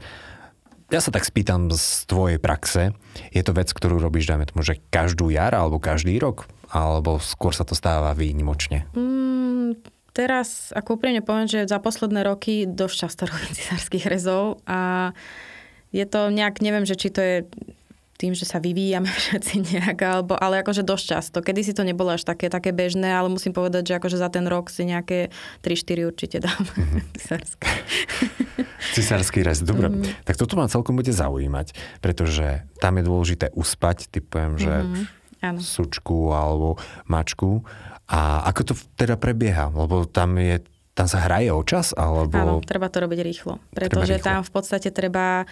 Ja 0.88 1.04
sa 1.04 1.12
tak 1.12 1.24
spýtam 1.24 1.68
z 1.68 2.08
tvojej 2.08 2.40
praxe, 2.40 2.96
je 3.28 3.42
to 3.44 3.52
vec, 3.52 3.68
ktorú 3.68 4.00
robíš, 4.00 4.24
dajme 4.24 4.48
tomu, 4.48 4.64
že 4.64 4.80
každú 4.88 5.28
jar 5.28 5.52
alebo 5.52 5.76
každý 5.76 6.16
rok? 6.16 6.48
Alebo 6.72 7.20
skôr 7.20 7.52
sa 7.52 7.64
to 7.64 7.76
stáva 7.76 8.16
výnimočne? 8.16 8.88
Mm, 8.96 9.80
teraz, 10.18 10.74
ako 10.74 10.98
úprimne 10.98 11.22
poviem, 11.22 11.46
že 11.46 11.70
za 11.70 11.78
posledné 11.78 12.26
roky 12.26 12.66
dosť 12.66 12.96
často 13.06 13.22
robím 13.30 13.54
cisárskych 13.54 14.10
rezov 14.10 14.58
a 14.66 15.14
je 15.94 16.02
to 16.04 16.34
nejak, 16.34 16.58
neviem, 16.58 16.82
že 16.82 16.98
či 16.98 17.08
to 17.14 17.20
je 17.22 17.36
tým, 18.18 18.34
že 18.34 18.42
sa 18.42 18.58
vyvíjame 18.58 19.06
všetci 19.22 19.54
nejak, 19.72 19.98
alebo, 20.02 20.34
ale 20.34 20.58
akože 20.60 20.82
dosť 20.82 21.04
často. 21.06 21.38
Kedy 21.38 21.60
si 21.62 21.72
to 21.72 21.86
nebolo 21.86 22.18
až 22.18 22.26
také, 22.26 22.50
také 22.50 22.74
bežné, 22.74 23.14
ale 23.14 23.30
musím 23.30 23.54
povedať, 23.54 23.94
že 23.94 23.96
akože 24.02 24.18
za 24.18 24.26
ten 24.26 24.50
rok 24.50 24.74
si 24.74 24.82
nejaké 24.82 25.30
3-4 25.62 26.10
určite 26.10 26.38
dám. 26.42 26.62
Mm-hmm. 26.78 27.04
Cisársky 28.96 29.44
rez, 29.44 29.60
dobre. 29.60 29.92
Mm-hmm. 29.92 30.24
Tak 30.24 30.40
toto 30.40 30.56
ma 30.56 30.70
celkom 30.70 30.96
bude 30.96 31.12
zaujímať, 31.12 31.76
pretože 32.00 32.64
tam 32.80 32.96
je 32.96 33.04
dôležité 33.04 33.46
uspať, 33.52 34.08
typujem, 34.08 34.56
že 34.56 34.72
mm-hmm. 34.72 35.60
sučku 35.60 36.32
alebo 36.32 36.80
mačku. 37.04 37.62
A 38.08 38.48
ako 38.48 38.72
to 38.72 38.74
teda 38.96 39.20
prebieha? 39.20 39.68
Lebo 39.68 40.08
tam 40.08 40.40
je 40.40 40.64
tam 40.98 41.06
sa 41.06 41.22
hraje 41.22 41.54
o 41.54 41.62
čas? 41.62 41.94
Alebo... 41.94 42.34
Áno, 42.34 42.54
treba 42.58 42.90
to 42.90 42.98
robiť 42.98 43.22
rýchlo. 43.22 43.62
Pretože 43.70 44.18
rýchlo. 44.18 44.26
tam 44.26 44.38
v 44.42 44.50
podstate 44.50 44.90
treba 44.90 45.46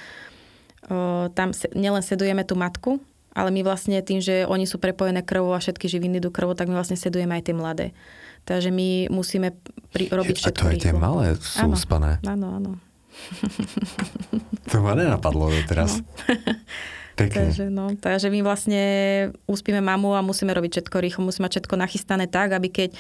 tam 1.35 1.51
nielen 1.75 2.03
sedujeme 2.03 2.47
tú 2.47 2.55
matku, 2.55 3.03
ale 3.35 3.51
my 3.51 3.67
vlastne 3.67 3.99
tým, 4.03 4.23
že 4.23 4.47
oni 4.47 4.71
sú 4.71 4.79
prepojené 4.79 5.27
krvou 5.27 5.51
a 5.53 5.59
všetky 5.59 5.91
živiny 5.91 6.23
idú 6.23 6.31
krvou, 6.31 6.55
tak 6.55 6.71
my 6.71 6.79
vlastne 6.79 6.95
sedujeme 6.95 7.35
aj 7.35 7.43
tie 7.51 7.55
mladé. 7.59 7.87
Takže 8.47 8.71
my 8.71 9.11
musíme 9.11 9.59
pri, 9.91 10.07
robiť 10.15 10.35
všetko 10.39 10.55
A 10.55 10.55
to 10.55 10.71
aj 10.71 10.77
tie 10.79 10.95
malé 10.95 11.35
sú 11.43 11.67
áno, 11.67 11.75
spané. 11.75 12.23
Áno, 12.23 12.47
áno. 12.55 12.71
to 14.71 14.79
ma 14.79 14.95
nenapadlo 14.95 15.51
teraz. 15.67 15.99
No. 15.99 16.07
Takže, 17.17 17.73
no, 17.73 17.97
takže 17.97 18.29
my 18.29 18.45
vlastne 18.45 18.83
uspíme 19.49 19.81
mamu 19.81 20.13
a 20.13 20.21
musíme 20.21 20.53
robiť 20.53 20.85
všetko 20.85 20.97
rýchlo. 21.01 21.25
Musíme 21.25 21.49
mať 21.49 21.65
všetko 21.65 21.75
nachystané 21.81 22.29
tak, 22.29 22.53
aby 22.53 22.69
keď 22.69 22.93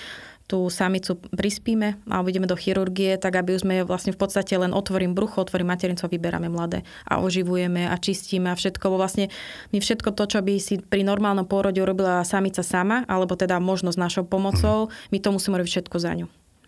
tú 0.47 0.71
samicu 0.71 1.19
prispíme 1.35 1.99
a 2.07 2.23
ideme 2.23 2.47
do 2.47 2.55
chirurgie, 2.55 3.19
tak 3.19 3.35
aby 3.35 3.59
už 3.59 3.67
sme 3.67 3.83
vlastne 3.83 4.15
v 4.15 4.19
podstate 4.23 4.55
len 4.55 4.71
otvorím 4.71 5.13
brucho, 5.13 5.43
otvorím 5.43 5.75
materinco, 5.75 6.07
vyberáme 6.07 6.47
mladé 6.47 6.87
a 7.03 7.19
oživujeme 7.19 7.91
a 7.91 7.95
čistíme 7.99 8.55
a 8.55 8.57
všetko. 8.57 8.95
Bo 8.95 8.97
vlastne 8.97 9.29
my 9.75 9.83
všetko 9.83 10.15
to, 10.15 10.25
čo 10.25 10.39
by 10.41 10.55
si 10.63 10.79
pri 10.79 11.03
normálnom 11.03 11.45
pôrode 11.45 11.83
urobila 11.83 12.23
samica 12.23 12.63
sama, 12.63 13.03
alebo 13.11 13.35
teda 13.35 13.59
možno 13.59 13.91
s 13.91 13.99
našou 13.99 14.23
pomocou, 14.23 14.89
my 15.11 15.19
to 15.19 15.29
musíme 15.35 15.59
robiť 15.59 15.83
všetko 15.83 15.97
za 15.99 16.15
ňu. 16.15 16.27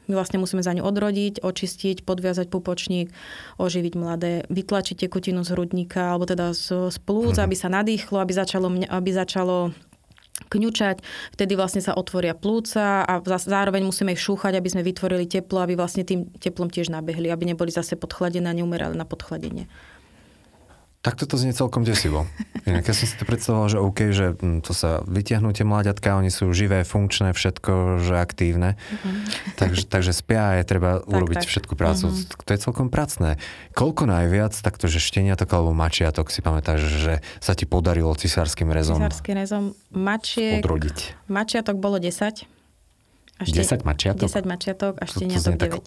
My 0.09 0.17
vlastne 0.17 0.41
musíme 0.41 0.65
za 0.65 0.73
ňu 0.73 0.83
odrodiť, 0.83 1.45
očistiť, 1.45 2.03
podviazať 2.03 2.49
pupočník, 2.49 3.13
oživiť 3.61 3.95
mladé, 3.95 4.49
vytlačiť 4.49 5.05
tekutinu 5.05 5.45
z 5.45 5.53
hrudníka 5.53 6.17
alebo 6.17 6.25
teda 6.25 6.57
z, 6.57 6.89
z 6.89 6.99
plúc, 7.05 7.37
mhm. 7.37 7.45
aby 7.45 7.57
sa 7.57 7.69
nadýchlo, 7.69 8.17
aby 8.19 8.33
začalo, 8.33 8.69
aby 8.73 9.11
začalo 9.13 9.77
kňučať, 10.47 11.03
vtedy 11.35 11.59
vlastne 11.59 11.83
sa 11.83 11.99
otvoria 11.99 12.31
plúca 12.31 13.03
a 13.03 13.19
zároveň 13.27 13.83
musíme 13.83 14.15
ich 14.15 14.23
šúchať, 14.23 14.55
aby 14.55 14.71
sme 14.71 14.87
vytvorili 14.87 15.27
teplo, 15.27 15.59
aby 15.59 15.75
vlastne 15.75 16.07
tým 16.07 16.31
teplom 16.39 16.71
tiež 16.71 16.95
nabehli, 16.95 17.27
aby 17.27 17.51
neboli 17.51 17.75
zase 17.75 17.99
podchladené 17.99 18.47
a 18.47 18.55
neumerali 18.55 18.95
na 18.95 19.03
podchladenie. 19.03 19.67
Tak 21.09 21.25
toto 21.25 21.41
znie 21.41 21.57
celkom 21.57 21.89
desivo. 21.89 22.29
Inak 22.69 22.85
ja 22.85 22.93
som 22.93 23.09
si 23.09 23.17
to 23.17 23.25
predstavoval, 23.25 23.73
že 23.73 23.79
OK, 23.81 24.13
že 24.13 24.37
hm, 24.37 24.61
to 24.61 24.77
sa 24.77 25.01
vytiahnú 25.09 25.57
tie 25.57 25.65
mláďatka, 25.65 26.21
oni 26.21 26.29
sú 26.29 26.53
živé, 26.53 26.85
funkčné, 26.85 27.33
všetko, 27.33 28.05
že 28.05 28.21
aktívne. 28.21 28.77
Uh-huh. 28.77 29.09
Takže, 29.57 29.89
takže 29.89 30.13
spia 30.13 30.53
a 30.53 30.57
je 30.61 30.69
treba 30.69 31.01
tak, 31.01 31.09
urobiť 31.09 31.37
tak. 31.41 31.49
všetku 31.49 31.73
prácu. 31.81 32.13
Uh-huh. 32.13 32.45
To 32.45 32.51
je 32.53 32.61
celkom 32.61 32.93
pracné. 32.93 33.41
Koľko 33.73 34.05
najviac 34.05 34.53
takto, 34.53 34.85
že 34.85 35.01
šteniatok 35.01 35.49
alebo 35.49 35.73
mačiatok 35.73 36.29
si 36.29 36.45
pamätáš, 36.45 36.85
že 36.85 37.25
sa 37.41 37.57
ti 37.57 37.65
podarilo 37.65 38.13
cisárským 38.13 38.69
rezom? 38.69 39.01
Cisárským 39.01 39.33
rezom 39.41 39.65
mačiek. 39.89 40.61
Odrodiť. 40.61 41.17
Mačiatok 41.33 41.81
bolo 41.81 41.97
10 41.97 42.58
až 43.39 43.55
10 43.55 43.87
mačiatok? 43.87 44.27
10 44.27 44.51
mačiatok 44.51 44.93
a 44.99 45.05
šteniatok 45.07 45.55
9. 45.55 45.71
Tak... 45.71 45.83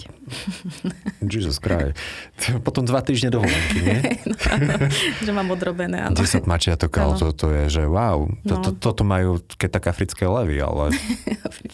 Jesus 1.36 1.60
Christ. 1.60 2.00
Potom 2.68 2.88
dva 2.88 3.04
týždne 3.04 3.28
dovolenky, 3.28 3.78
nie? 3.84 4.00
no, 4.32 4.76
že 5.20 5.32
mám 5.36 5.52
odrobené, 5.52 6.00
áno. 6.00 6.16
10 6.16 6.48
mačiatok, 6.48 6.92
ale 6.96 7.14
to, 7.20 7.28
to 7.36 7.48
je, 7.52 7.64
že 7.68 7.84
wow. 7.84 8.24
To, 8.48 8.56
no. 8.56 8.64
to, 8.64 8.70
toto 8.72 9.04
majú 9.04 9.44
keď 9.60 9.70
tak 9.84 9.92
africké 9.92 10.24
levy, 10.32 10.64
ale 10.64 10.96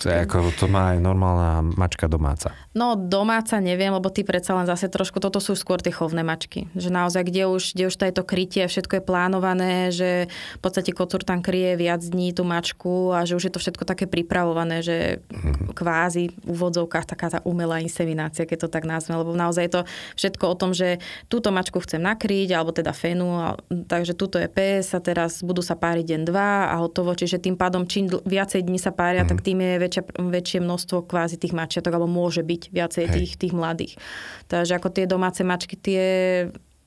to, 0.02 0.10
je 0.10 0.18
ako, 0.18 0.50
to 0.58 0.66
má 0.66 0.98
aj 0.98 1.00
normálna 1.00 1.62
mačka 1.62 2.10
domáca. 2.10 2.58
No 2.74 2.98
domáca 2.98 3.62
neviem, 3.62 3.94
lebo 3.94 4.10
ty 4.10 4.26
predsa 4.26 4.58
len 4.58 4.66
zase 4.66 4.90
trošku, 4.90 5.22
toto 5.22 5.38
sú 5.38 5.54
skôr 5.54 5.78
tie 5.78 5.94
chovné 5.94 6.26
mačky. 6.26 6.66
Že 6.74 6.90
naozaj, 6.90 7.22
kde 7.30 7.54
už, 7.54 7.64
kde 7.78 7.86
už 7.94 7.96
to 8.18 8.24
krytie, 8.26 8.66
všetko 8.66 8.98
je 8.98 9.04
plánované, 9.06 9.94
že 9.94 10.26
v 10.58 10.62
podstate 10.66 10.90
kocúr 10.90 11.22
tam 11.22 11.46
kryje 11.46 11.78
viac 11.78 12.02
dní 12.02 12.34
tú 12.34 12.42
mačku 12.42 13.14
a 13.14 13.30
že 13.30 13.38
už 13.38 13.44
je 13.46 13.54
to 13.54 13.62
všetko 13.62 13.86
také 13.86 14.10
pripravované, 14.10 14.82
že 14.82 15.22
mm-hmm 15.30 15.67
kvázi 15.74 16.32
v 16.32 16.48
úvodzovkách 16.48 17.06
taká 17.08 17.28
tá 17.32 17.40
umelá 17.44 17.80
inseminácia, 17.84 18.48
keď 18.48 18.68
to 18.68 18.70
tak 18.72 18.84
nazveme, 18.88 19.20
lebo 19.24 19.34
naozaj 19.36 19.64
je 19.68 19.74
to 19.74 19.82
všetko 20.16 20.44
o 20.48 20.56
tom, 20.56 20.72
že 20.76 21.00
túto 21.32 21.50
mačku 21.50 21.80
chcem 21.84 22.02
nakryť, 22.04 22.56
alebo 22.56 22.76
teda 22.76 22.92
fenu, 22.92 23.28
a, 23.36 23.56
takže 23.70 24.14
túto 24.14 24.38
je 24.38 24.48
pes 24.52 24.92
a 24.94 25.00
teraz 25.00 25.42
budú 25.42 25.64
sa 25.64 25.80
páriť 25.80 26.16
deň, 26.16 26.22
dva 26.28 26.72
a 26.72 26.76
hotovo, 26.80 27.16
čiže 27.16 27.42
tým 27.42 27.56
pádom 27.56 27.88
čím 27.88 28.12
viacej 28.12 28.68
dní 28.68 28.80
sa 28.80 28.92
pária, 28.92 29.24
mm. 29.24 29.30
tak 29.30 29.40
tým 29.44 29.60
je 29.64 29.74
väčšia, 29.80 30.04
väčšie 30.20 30.60
množstvo 30.64 30.98
kvázi 31.08 31.36
tých 31.40 31.56
mačiatok, 31.56 31.94
alebo 31.96 32.12
môže 32.12 32.44
byť 32.44 32.62
viacej 32.72 33.06
tých, 33.12 33.32
tých 33.40 33.54
mladých. 33.56 33.96
Takže 34.52 34.78
ako 34.78 34.90
tie 34.92 35.06
domáce 35.08 35.42
mačky, 35.44 35.76
tie 35.80 36.06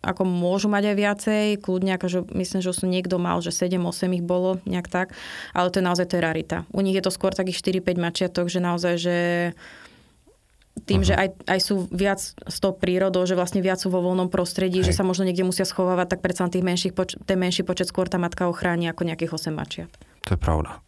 ako 0.01 0.25
môžu 0.25 0.73
mať 0.73 0.93
aj 0.93 0.97
viacej, 0.97 1.45
kľudne 1.61 1.93
akože 2.01 2.33
myslím, 2.33 2.61
že 2.65 2.73
už 2.73 2.89
niekto 2.89 3.21
mal, 3.21 3.45
že 3.45 3.53
7-8 3.53 4.17
ich 4.17 4.25
bolo, 4.25 4.57
nejak 4.65 4.89
tak, 4.89 5.13
ale 5.53 5.69
to 5.69 5.81
je 5.81 5.85
naozaj 5.85 6.09
to 6.09 6.17
je 6.17 6.25
rarita. 6.25 6.65
U 6.73 6.81
nich 6.81 6.97
je 6.97 7.05
to 7.05 7.13
skôr 7.13 7.37
takých 7.37 7.61
4-5 7.85 8.01
mačiatok, 8.01 8.47
že 8.49 8.61
naozaj, 8.65 8.95
že 8.97 9.17
tým, 10.89 11.05
uh-huh. 11.05 11.09
že 11.13 11.15
aj, 11.21 11.29
aj 11.45 11.61
sú 11.61 11.85
viac 11.93 12.21
s 12.25 12.57
tou 12.63 12.73
prírodou, 12.73 13.29
že 13.29 13.37
vlastne 13.37 13.61
viac 13.61 13.77
sú 13.77 13.93
vo 13.93 14.01
voľnom 14.01 14.33
prostredí, 14.33 14.81
Hej. 14.81 14.93
že 14.93 14.97
sa 14.97 15.05
možno 15.05 15.29
niekde 15.29 15.45
musia 15.45 15.69
schovávať, 15.69 16.17
tak 16.17 16.25
predsa 16.25 16.49
tých 16.49 16.65
menších 16.65 16.97
poč- 16.97 17.21
ten 17.29 17.37
menší 17.37 17.69
počet 17.69 17.93
skôr 17.93 18.09
tá 18.09 18.17
matka 18.17 18.49
ochráni 18.49 18.89
ako 18.89 19.05
nejakých 19.05 19.37
8 19.37 19.53
mačiat. 19.53 19.91
To 20.25 20.37
je 20.37 20.41
pravda. 20.41 20.81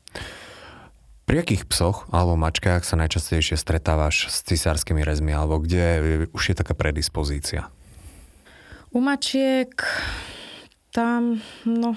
Pri 1.29 1.39
akých 1.39 1.69
psoch 1.69 2.09
alebo 2.11 2.35
mačkách 2.35 2.83
sa 2.83 2.99
najčastejšie 2.99 3.55
stretávaš 3.61 4.33
s 4.33 4.43
cisárskymi 4.49 5.05
rezmi, 5.05 5.33
alebo 5.33 5.61
kde 5.61 6.27
už 6.33 6.53
je 6.53 6.55
taká 6.57 6.73
predispozícia? 6.73 7.71
U 8.93 9.01
mačiek 9.01 9.73
tam, 10.93 11.41
no, 11.65 11.97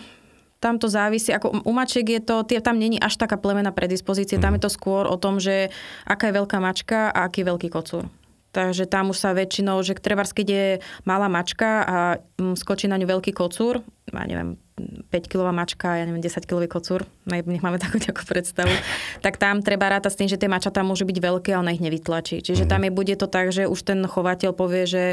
tam 0.63 0.79
to 0.79 0.88
závisí, 0.88 1.36
ako 1.36 1.67
u 1.67 1.73
mačiek 1.75 2.08
je 2.08 2.21
to, 2.23 2.47
tam 2.47 2.79
není 2.79 2.95
až 2.97 3.19
taká 3.19 3.36
plemená 3.36 3.75
predispozícia, 3.75 4.39
tam 4.39 4.55
je 4.55 4.63
to 4.63 4.71
skôr 4.71 5.03
o 5.03 5.19
tom, 5.19 5.38
že 5.38 5.69
aká 6.08 6.31
je 6.31 6.38
veľká 6.39 6.58
mačka 6.63 7.12
a 7.12 7.27
aký 7.27 7.43
je 7.43 7.49
veľký 7.51 7.69
kocúr. 7.69 8.08
Takže 8.55 8.88
tam 8.88 9.12
už 9.12 9.19
sa 9.19 9.36
väčšinou, 9.36 9.84
že 9.84 9.99
treba, 9.99 10.23
keď 10.23 10.47
je 10.47 10.67
malá 11.03 11.27
mačka 11.27 11.84
a 11.84 11.95
mm, 12.39 12.55
skočí 12.55 12.88
na 12.88 12.95
ňu 12.95 13.19
veľký 13.19 13.36
kocúr, 13.36 13.84
ja 14.15 14.23
neviem, 14.23 14.55
5-kilová 14.75 15.55
mačka, 15.55 15.95
ja 15.95 16.03
neviem, 16.03 16.19
10-kilový 16.19 16.67
kocúr, 16.67 17.07
nech 17.31 17.63
máme 17.63 17.79
takú 17.83 17.95
nejakú 17.95 18.27
predstavu, 18.27 18.71
tak 19.23 19.39
tam 19.39 19.63
treba 19.63 19.88
rátať 19.88 20.11
s 20.11 20.19
tým, 20.19 20.29
že 20.29 20.35
tie 20.35 20.51
mačatá 20.51 20.83
môžu 20.83 21.07
byť 21.07 21.17
veľké 21.23 21.49
a 21.55 21.63
ona 21.63 21.71
ich 21.71 21.79
nevytlačí. 21.79 22.43
Čiže 22.43 22.67
mm. 22.67 22.69
tam 22.69 22.81
je, 22.83 22.91
bude 22.91 23.15
to 23.15 23.27
tak, 23.31 23.55
že 23.55 23.71
už 23.71 23.79
ten 23.88 24.03
chovateľ 24.03 24.51
povie, 24.51 24.83
že 24.83 25.03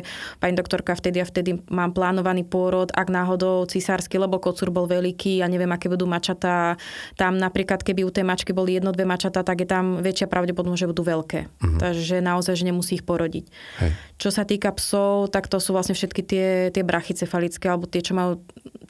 pani 0.43 0.59
doktorka, 0.59 0.99
vtedy 0.99 1.23
a 1.23 1.27
vtedy 1.27 1.63
mám 1.71 1.95
plánovaný 1.95 2.43
pôrod, 2.43 2.91
ak 2.91 3.07
náhodou 3.07 3.63
cisársky, 3.71 4.19
lebo 4.19 4.43
kocúr 4.43 4.75
bol 4.75 4.91
veľký 4.91 5.39
a 5.41 5.47
neviem, 5.47 5.71
aké 5.71 5.87
budú 5.87 6.11
mačatá. 6.11 6.75
Tam 7.15 7.39
napríklad, 7.39 7.87
keby 7.87 8.03
u 8.03 8.11
tej 8.11 8.27
mačky 8.27 8.51
boli 8.51 8.75
jedno, 8.83 8.91
dve 8.91 9.07
mačatá, 9.07 9.47
tak 9.47 9.63
je 9.63 9.69
tam 9.71 10.03
väčšia 10.03 10.27
pravdepodobnosť, 10.27 10.83
že 10.83 10.91
budú 10.91 11.03
veľké. 11.07 11.41
Mm. 11.63 11.79
Takže 11.79 12.17
naozaj, 12.19 12.59
že 12.59 12.67
nemusí 12.67 12.99
ich 12.99 13.07
porodiť. 13.07 13.47
Hej. 13.79 13.91
Čo 14.19 14.31
sa 14.35 14.43
týka 14.43 14.75
psov, 14.75 15.31
tak 15.31 15.47
to 15.47 15.63
sú 15.63 15.71
vlastne 15.71 15.95
všetky 15.95 16.23
tie, 16.27 16.49
tie 16.75 16.83
brachycefalické, 16.83 17.71
alebo 17.71 17.87
tie, 17.87 18.03
čo 18.03 18.19
majú 18.19 18.43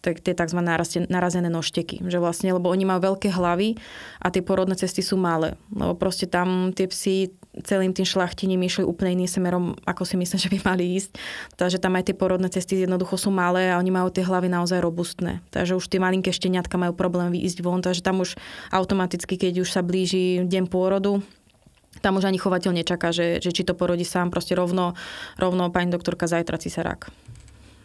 tie 0.03 0.35
tzv. 0.35 0.59
narazené 1.07 1.47
nožteky. 1.47 2.03
Že 2.03 2.19
vlastne, 2.19 2.51
lebo 2.51 2.67
oni 2.67 2.83
majú 2.83 3.15
veľké 3.15 3.31
hlavy 3.31 3.79
a 4.19 4.35
tie 4.35 4.43
porodné 4.43 4.75
cesty 4.75 4.99
sú 4.99 5.15
malé. 5.15 5.55
Lebo 5.71 5.95
proste 5.95 6.27
tam 6.27 6.75
tie 6.75 6.91
psy 6.91 7.31
celým 7.61 7.93
tým 7.93 8.09
šlachtiním 8.09 8.65
išli 8.65 8.83
úplne 8.83 9.23
iným 9.23 9.31
smerom, 9.31 9.65
ako 9.85 10.03
si 10.09 10.17
myslím, 10.17 10.41
že 10.45 10.51
by 10.51 10.59
mali 10.67 10.99
ísť. 10.99 11.11
Takže 11.55 11.79
tam 11.79 11.95
aj 11.95 12.11
tie 12.11 12.17
porodné 12.19 12.51
cesty 12.51 12.83
jednoducho 12.83 13.15
sú 13.15 13.31
malé 13.31 13.71
a 13.71 13.79
oni 13.79 13.95
majú 13.95 14.11
tie 14.11 14.27
hlavy 14.27 14.51
naozaj 14.51 14.83
robustné. 14.83 15.45
Takže 15.55 15.79
už 15.79 15.87
tie 15.87 16.03
malinké 16.03 16.35
šteniatka 16.35 16.75
majú 16.81 16.97
problém 16.97 17.31
vyísť 17.31 17.63
von, 17.63 17.85
takže 17.85 18.03
tam 18.03 18.25
už 18.25 18.35
automaticky, 18.75 19.39
keď 19.39 19.63
už 19.63 19.71
sa 19.71 19.85
blíži 19.85 20.43
deň 20.43 20.67
pôrodu, 20.67 21.23
tam 22.01 22.17
už 22.19 22.27
ani 22.27 22.41
chovateľ 22.41 22.73
nečaká, 22.83 23.13
že, 23.13 23.39
že 23.39 23.53
či 23.53 23.63
to 23.63 23.77
porodí 23.77 24.03
sám, 24.03 24.33
proste 24.33 24.57
rovno, 24.57 24.97
rovno 25.37 25.69
pani 25.69 25.93
doktorka 25.93 26.25
zajtra 26.25 26.57
cisarák 26.57 27.13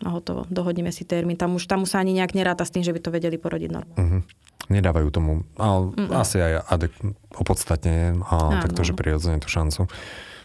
a 0.05 0.09
hotovo. 0.13 0.45
Dohodneme 0.51 0.93
si 0.93 1.07
termín. 1.07 1.37
Tam 1.39 1.57
už, 1.57 1.65
tam 1.65 1.85
už 1.85 1.95
sa 1.95 2.03
ani 2.03 2.13
nejak 2.17 2.37
neráta 2.37 2.65
s 2.65 2.73
tým, 2.73 2.85
že 2.85 2.93
by 2.93 2.99
to 3.01 3.09
vedeli 3.09 3.37
porodiť 3.39 3.69
normálne. 3.71 3.97
Uh-huh. 3.97 4.21
Nedávajú 4.67 5.07
tomu, 5.09 5.47
ale 5.55 5.95
Mm-mm. 5.95 6.11
asi 6.11 6.43
aj 6.43 6.67
adek- 6.67 7.15
opodstatne 7.33 8.19
a 8.27 8.59
že 8.83 8.91
prirodzene 8.91 9.39
tú 9.39 9.47
šancu. 9.47 9.87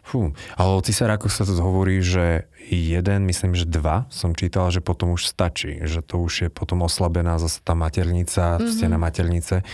Fú, 0.03 0.35
ale 0.59 0.71
o 0.75 0.83
cisárakoch 0.83 1.31
sa 1.31 1.47
to 1.47 1.55
hovorí, 1.63 2.03
že 2.03 2.51
jeden, 2.71 3.27
myslím, 3.27 3.59
že 3.59 3.67
dva 3.67 4.07
som 4.11 4.35
čítal, 4.35 4.71
že 4.71 4.83
potom 4.83 5.15
už 5.15 5.27
stačí, 5.27 5.83
že 5.83 6.03
to 6.03 6.23
už 6.23 6.33
je 6.47 6.49
potom 6.51 6.83
oslabená 6.83 7.39
zase 7.39 7.59
tá 7.63 7.75
maternica, 7.75 8.59
mm-hmm. 8.59 8.71
stena 8.71 8.99
maternice. 8.99 9.67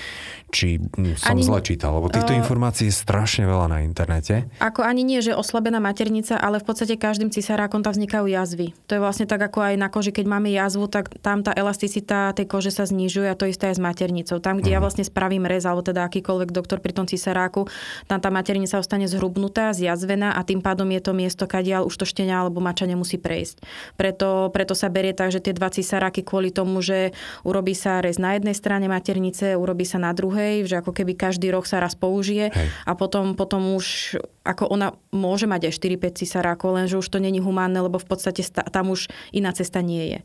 Či 0.49 0.81
hm, 0.81 1.21
som 1.21 1.37
ani, 1.37 1.45
zle 1.45 1.61
čítal, 1.61 1.93
lebo 1.93 2.09
týchto 2.09 2.33
uh, 2.33 2.41
informácií 2.41 2.89
je 2.89 2.97
strašne 2.97 3.45
veľa 3.45 3.69
na 3.69 3.79
internete. 3.85 4.49
Ako 4.65 4.81
ani 4.81 5.05
nie, 5.05 5.21
že 5.21 5.37
oslabená 5.37 5.77
maternica, 5.77 6.41
ale 6.41 6.57
v 6.57 6.65
podstate 6.65 6.97
každým 6.97 7.29
cisárakom 7.29 7.85
tam 7.85 7.93
vznikajú 7.93 8.25
jazvy. 8.25 8.73
To 8.89 8.97
je 8.97 9.01
vlastne 9.05 9.29
tak 9.29 9.45
ako 9.45 9.61
aj 9.61 9.75
na 9.77 9.93
koži, 9.93 10.09
keď 10.09 10.25
máme 10.25 10.49
jazvu, 10.49 10.89
tak 10.89 11.13
tam 11.21 11.45
tá 11.45 11.53
elasticita 11.53 12.33
tej 12.33 12.49
kože 12.49 12.73
sa 12.73 12.89
znižuje 12.89 13.29
a 13.29 13.37
to 13.37 13.45
isté 13.45 13.69
aj 13.69 13.77
s 13.77 13.83
maternicou. 13.85 14.41
Tam, 14.41 14.57
kde 14.57 14.73
mm-hmm. 14.73 14.77
ja 14.77 14.81
mhm. 14.81 14.85
vlastne 14.89 15.05
spravím 15.05 15.45
rez, 15.45 15.69
alebo 15.69 15.85
teda 15.85 16.09
akýkoľvek 16.09 16.49
doktor 16.49 16.81
pri 16.81 16.97
tom 16.97 17.05
cisáráku, 17.05 17.69
tam 18.09 18.17
tá 18.17 18.33
maternica 18.33 18.81
ostane 18.81 19.05
zhrubnutá, 19.05 19.77
zjazvená 19.77 20.18
a 20.23 20.41
tým 20.43 20.59
pádom 20.59 20.91
je 20.91 21.03
to 21.03 21.13
miesto, 21.15 21.45
kadiaľ 21.47 21.87
už 21.87 21.95
to 21.95 22.07
štenia 22.07 22.43
alebo 22.43 22.59
mača 22.59 22.87
nemusí 22.91 23.19
prejsť. 23.19 23.63
Preto, 23.95 24.51
preto 24.51 24.75
sa 24.75 24.91
berie 24.91 25.15
tak, 25.15 25.31
že 25.31 25.43
tie 25.43 25.55
dva 25.55 25.71
cisáraky 25.71 26.27
kvôli 26.27 26.51
tomu, 26.51 26.83
že 26.83 27.15
urobí 27.47 27.79
sa 27.79 28.03
rez 28.03 28.19
na 28.19 28.35
jednej 28.35 28.55
strane 28.55 28.87
maternice, 28.91 29.55
urobí 29.55 29.87
sa 29.87 30.03
na 30.03 30.11
druhej 30.15 30.49
že 30.65 30.81
ako 30.81 30.93
keby 30.93 31.15
každý 31.15 31.53
rok 31.53 31.69
sa 31.69 31.81
raz 31.81 31.97
použije 31.97 32.51
Hej. 32.51 32.69
a 32.85 32.93
potom, 32.93 33.33
potom 33.33 33.77
už 33.77 34.19
ako 34.45 34.69
ona 34.69 34.97
môže 35.13 35.45
mať 35.45 35.69
aj 35.69 35.73
4-5 35.77 36.21
cisárakov, 36.25 36.77
lenže 36.77 36.97
už 36.97 37.09
to 37.09 37.21
není 37.21 37.41
humánne, 37.41 37.85
lebo 37.85 38.01
v 38.01 38.09
podstate 38.09 38.41
tam 38.49 38.93
už 38.93 39.13
iná 39.33 39.53
cesta 39.53 39.85
nie 39.85 40.17
je. 40.17 40.19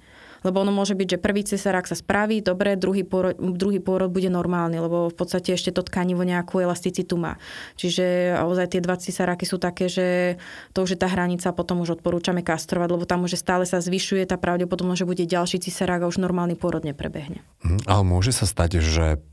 Lebo 0.43 0.62
ono 0.62 0.75
môže 0.75 0.93
byť, 0.93 1.17
že 1.17 1.23
prvý 1.23 1.41
cesarák 1.47 1.88
sa 1.88 1.95
spraví, 1.95 2.43
dobre, 2.43 2.75
druhý 2.75 3.08
pôrod, 3.08 3.36
druhý 3.36 3.79
pôrod 3.79 4.12
bude 4.12 4.27
normálny, 4.27 4.79
lebo 4.79 5.10
v 5.10 5.15
podstate 5.15 5.56
ešte 5.56 5.71
to 5.71 5.82
tkanivo 5.84 6.21
nejakú 6.27 6.60
elasticitu 6.60 7.15
má. 7.15 7.39
Čiže 7.79 8.38
ozaj 8.43 8.77
tie 8.77 8.82
dva 8.84 8.99
cisaráky 8.99 9.47
sú 9.47 9.58
také, 9.58 9.88
že 9.88 10.38
to 10.75 10.84
už 10.84 10.95
je 10.95 10.99
tá 10.99 11.08
hranica, 11.08 11.56
potom 11.56 11.82
už 11.82 11.99
odporúčame 11.99 12.43
kastrovať, 12.43 12.89
lebo 12.91 13.08
tam 13.08 13.23
už 13.25 13.39
stále 13.39 13.63
sa 13.63 13.79
zvyšuje 13.79 14.27
tá 14.27 14.36
pravdepodobnosť, 14.36 14.99
že 15.01 15.10
bude 15.10 15.23
ďalší 15.23 15.58
cisarák 15.63 16.06
a 16.06 16.10
už 16.12 16.19
normálny 16.19 16.60
pôrod 16.60 16.84
neprebehne. 16.84 17.41
Mm, 17.63 17.82
ale 17.88 18.03
môže 18.03 18.36
sa 18.36 18.43
stať, 18.43 18.84
že 18.84 19.23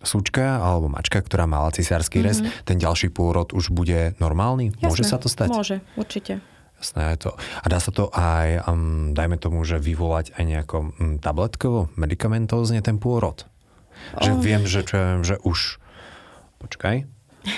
súčka 0.00 0.64
alebo 0.64 0.88
mačka, 0.88 1.20
ktorá 1.20 1.44
mala 1.44 1.68
cisársky 1.76 2.24
rez, 2.24 2.40
mm-hmm. 2.40 2.64
ten 2.64 2.80
ďalší 2.80 3.12
pôrod 3.12 3.52
už 3.52 3.68
bude 3.68 4.16
normálny? 4.16 4.72
Jasné, 4.72 4.84
môže 4.88 5.04
sa 5.04 5.20
to 5.20 5.28
stať? 5.28 5.52
Môže, 5.52 5.76
určite. 5.96 6.40
Jasné, 6.80 7.12
je 7.12 7.28
to. 7.28 7.30
A 7.36 7.66
dá 7.68 7.76
sa 7.76 7.92
to 7.92 8.08
aj, 8.08 8.64
um, 8.64 9.12
dajme 9.12 9.36
tomu, 9.36 9.60
že 9.68 9.76
vyvolať 9.76 10.32
aj 10.32 10.44
nejako 10.48 10.76
um, 10.96 11.20
tabletkovo, 11.20 11.92
medicamentózne 12.00 12.80
ten 12.80 12.96
pôrod? 12.96 13.44
Že 14.16 14.30
oh. 14.32 14.40
viem, 14.40 14.62
že, 14.64 14.80
čo 14.80 14.96
viem, 14.96 15.20
že 15.20 15.36
už... 15.44 15.76
Počkaj. 16.60 17.04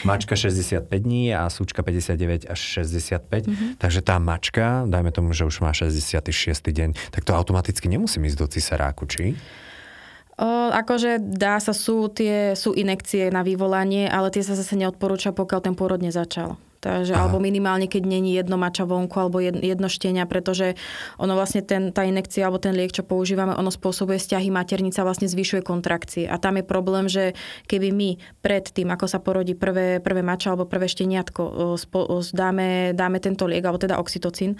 Mačka 0.07 0.39
65 0.39 0.87
dní 0.87 1.35
a 1.35 1.51
súčka 1.51 1.83
59 1.83 2.47
až 2.47 2.61
65. 2.87 3.47
Mm-hmm. 3.47 3.71
Takže 3.83 4.01
tá 4.03 4.19
mačka, 4.23 4.87
dajme 4.87 5.11
tomu, 5.11 5.35
že 5.35 5.43
už 5.43 5.59
má 5.59 5.75
66. 5.75 6.23
deň, 6.63 6.95
tak 7.11 7.23
to 7.27 7.35
automaticky 7.35 7.91
nemusím 7.91 8.27
ísť 8.31 8.39
do 8.39 8.47
cisaráku, 8.47 9.11
či? 9.11 9.35
O, 10.39 10.71
akože 10.71 11.19
dá 11.19 11.59
sa, 11.59 11.75
sú, 11.75 12.07
tie, 12.11 12.55
sú 12.55 12.73
inekcie 12.79 13.29
na 13.35 13.43
vyvolanie, 13.43 14.07
ale 14.07 14.31
tie 14.31 14.47
sa 14.47 14.55
zase 14.55 14.79
neodporúča, 14.79 15.35
pokiaľ 15.35 15.61
ten 15.61 15.75
pôrod 15.75 15.99
nezačal. 15.99 16.59
Takže, 16.83 17.15
alebo 17.15 17.39
minimálne, 17.39 17.87
keď 17.87 18.03
není 18.03 18.35
jedno 18.35 18.59
mača 18.59 18.83
vonku 18.83 19.15
alebo 19.15 19.39
jedno 19.39 19.87
štenia, 19.87 20.27
pretože 20.27 20.75
ono 21.15 21.39
vlastne 21.39 21.63
ten, 21.63 21.95
tá 21.95 22.03
inekcia 22.03 22.43
alebo 22.43 22.59
ten 22.59 22.75
liek, 22.75 22.91
čo 22.91 23.07
používame, 23.07 23.55
ono 23.55 23.71
spôsobuje 23.71 24.19
stiahy 24.19 24.51
maternica, 24.51 25.07
vlastne 25.07 25.31
zvyšuje 25.31 25.63
kontrakcie. 25.63 26.27
A 26.27 26.43
tam 26.43 26.59
je 26.59 26.67
problém, 26.67 27.07
že 27.07 27.39
keby 27.71 27.95
my 27.95 28.11
pred 28.43 28.67
tým, 28.67 28.91
ako 28.91 29.07
sa 29.07 29.23
porodí 29.23 29.55
prvé, 29.55 30.03
prvé 30.03 30.27
mača 30.27 30.51
alebo 30.51 30.67
prvé 30.67 30.91
šteniatko, 30.91 31.79
dáme, 32.35 32.99
dáme 32.99 33.19
tento 33.23 33.47
liek, 33.47 33.63
alebo 33.63 33.79
teda 33.79 34.03
oxytocín, 34.03 34.59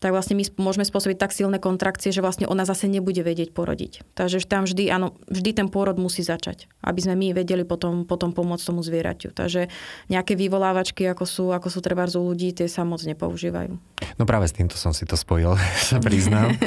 tak 0.00 0.16
vlastne 0.16 0.32
my 0.34 0.44
môžeme 0.56 0.88
spôsobiť 0.88 1.20
tak 1.20 1.36
silné 1.36 1.60
kontrakcie, 1.60 2.08
že 2.08 2.24
vlastne 2.24 2.48
ona 2.48 2.64
zase 2.64 2.88
nebude 2.88 3.20
vedieť 3.20 3.52
porodiť. 3.52 4.16
Takže 4.16 4.40
tam 4.48 4.64
vždy, 4.64 4.88
áno, 4.88 5.12
vždy 5.28 5.50
ten 5.52 5.68
pôrod 5.68 6.00
musí 6.00 6.24
začať, 6.24 6.72
aby 6.80 7.00
sme 7.04 7.14
my 7.20 7.36
vedeli 7.36 7.68
potom, 7.68 8.08
potom 8.08 8.32
pomôcť 8.32 8.64
tomu 8.64 8.80
zvieraťu. 8.80 9.36
Takže 9.36 9.68
nejaké 10.08 10.34
vyvolávačky, 10.40 11.04
ako 11.04 11.24
sú, 11.28 11.44
ako 11.52 11.68
sú 11.68 11.84
treba 11.84 12.08
u 12.08 12.22
ľudí, 12.32 12.56
tie 12.56 12.64
sa 12.64 12.82
moc 12.88 13.04
nepoužívajú. 13.04 13.76
No 14.16 14.24
práve 14.24 14.48
s 14.48 14.56
týmto 14.56 14.80
som 14.80 14.96
si 14.96 15.04
to 15.04 15.20
spojil, 15.20 15.60
sa 15.92 16.00
priznám. 16.00 16.56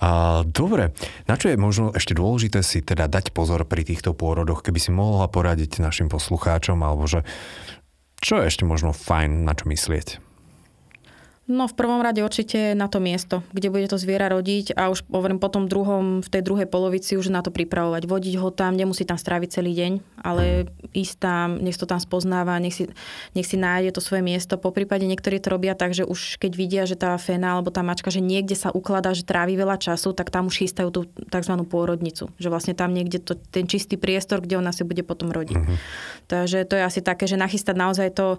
A, 0.00 0.40
dobre, 0.48 0.96
na 1.28 1.36
čo 1.36 1.52
je 1.52 1.60
možno 1.60 1.92
ešte 1.92 2.16
dôležité 2.16 2.64
si 2.64 2.80
teda 2.80 3.04
dať 3.04 3.36
pozor 3.36 3.68
pri 3.68 3.84
týchto 3.84 4.16
pôrodoch, 4.16 4.64
keby 4.64 4.80
si 4.80 4.88
mohla 4.96 5.28
poradiť 5.28 5.84
našim 5.84 6.08
poslucháčom, 6.08 6.80
alebo 6.80 7.04
že 7.04 7.20
čo 8.24 8.40
je 8.40 8.48
ešte 8.48 8.64
možno 8.64 8.96
fajn 8.96 9.44
na 9.44 9.52
čo 9.52 9.68
myslieť? 9.68 10.29
No 11.50 11.66
v 11.66 11.74
prvom 11.74 11.98
rade 11.98 12.22
určite 12.22 12.78
na 12.78 12.86
to 12.86 13.02
miesto, 13.02 13.42
kde 13.50 13.74
bude 13.74 13.90
to 13.90 13.98
zviera 13.98 14.30
rodiť 14.30 14.78
a 14.78 14.86
už 14.86 15.02
hovorím 15.10 15.42
potom 15.42 15.66
druhom, 15.66 16.22
v 16.22 16.28
tej 16.30 16.46
druhej 16.46 16.70
polovici 16.70 17.18
už 17.18 17.34
na 17.34 17.42
to 17.42 17.50
pripravovať. 17.50 18.06
Vodiť 18.06 18.34
ho 18.38 18.54
tam, 18.54 18.78
nemusí 18.78 19.02
tam 19.02 19.18
stráviť 19.18 19.58
celý 19.58 19.74
deň, 19.74 19.92
ale 20.22 20.70
ísť 20.94 21.14
tam, 21.18 21.58
nech 21.58 21.74
to 21.74 21.90
tam 21.90 21.98
spoznáva, 21.98 22.54
nech 22.62 22.78
si, 22.78 22.86
nech 23.34 23.50
si 23.50 23.58
nájde 23.58 23.98
to 23.98 24.00
svoje 24.00 24.22
miesto. 24.22 24.62
Po 24.62 24.70
prípade 24.70 25.02
niektorí 25.10 25.42
to 25.42 25.50
robia 25.50 25.74
tak, 25.74 25.90
že 25.90 26.06
už 26.06 26.38
keď 26.38 26.52
vidia, 26.54 26.82
že 26.86 26.94
tá 26.94 27.18
fena 27.18 27.58
alebo 27.58 27.74
tá 27.74 27.82
mačka, 27.82 28.14
že 28.14 28.22
niekde 28.22 28.54
sa 28.54 28.70
ukladá, 28.70 29.10
že 29.10 29.26
trávi 29.26 29.58
veľa 29.58 29.74
času, 29.82 30.14
tak 30.14 30.30
tam 30.30 30.46
už 30.46 30.62
chystajú 30.62 30.94
tú 30.94 31.10
tzv. 31.10 31.54
pôrodnicu. 31.66 32.30
Že 32.38 32.48
vlastne 32.54 32.74
tam 32.78 32.94
niekde 32.94 33.18
to, 33.18 33.34
ten 33.34 33.66
čistý 33.66 33.98
priestor, 33.98 34.38
kde 34.38 34.54
ona 34.54 34.70
si 34.70 34.86
bude 34.86 35.02
potom 35.02 35.34
rodiť. 35.34 35.58
Uh-huh. 35.58 35.76
Takže 36.30 36.62
to 36.70 36.78
je 36.78 36.86
asi 36.86 37.02
také, 37.02 37.26
že 37.26 37.34
nachystať 37.34 37.74
naozaj 37.74 38.14
to 38.14 38.38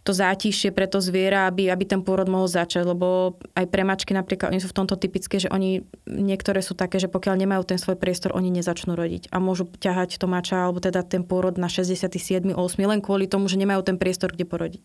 to 0.00 0.16
zátišie 0.16 0.72
pre 0.72 0.88
to 0.88 0.96
zviera, 1.04 1.44
aby, 1.44 1.68
aby 1.68 1.84
ten 1.84 2.00
pôrod 2.00 2.24
mohol 2.24 2.48
začať, 2.48 2.88
lebo 2.88 3.36
aj 3.52 3.66
pre 3.68 3.84
mačky 3.84 4.16
napríklad, 4.16 4.48
oni 4.48 4.60
sú 4.60 4.72
v 4.72 4.76
tomto 4.80 4.96
typické, 4.96 5.36
že 5.36 5.52
oni, 5.52 5.84
niektoré 6.08 6.64
sú 6.64 6.72
také, 6.72 6.96
že 6.96 7.12
pokiaľ 7.12 7.36
nemajú 7.36 7.68
ten 7.68 7.76
svoj 7.76 8.00
priestor, 8.00 8.32
oni 8.32 8.48
nezačnú 8.48 8.96
rodiť 8.96 9.28
a 9.28 9.36
môžu 9.36 9.68
ťahať 9.68 10.16
to 10.16 10.24
mača 10.24 10.64
alebo 10.64 10.80
teda 10.80 11.04
ten 11.04 11.20
pôrod 11.20 11.60
na 11.60 11.68
67. 11.68 12.16
8. 12.48 12.56
len 12.80 13.00
kvôli 13.04 13.28
tomu, 13.28 13.44
že 13.52 13.60
nemajú 13.60 13.84
ten 13.84 14.00
priestor, 14.00 14.32
kde 14.32 14.48
porodiť. 14.48 14.82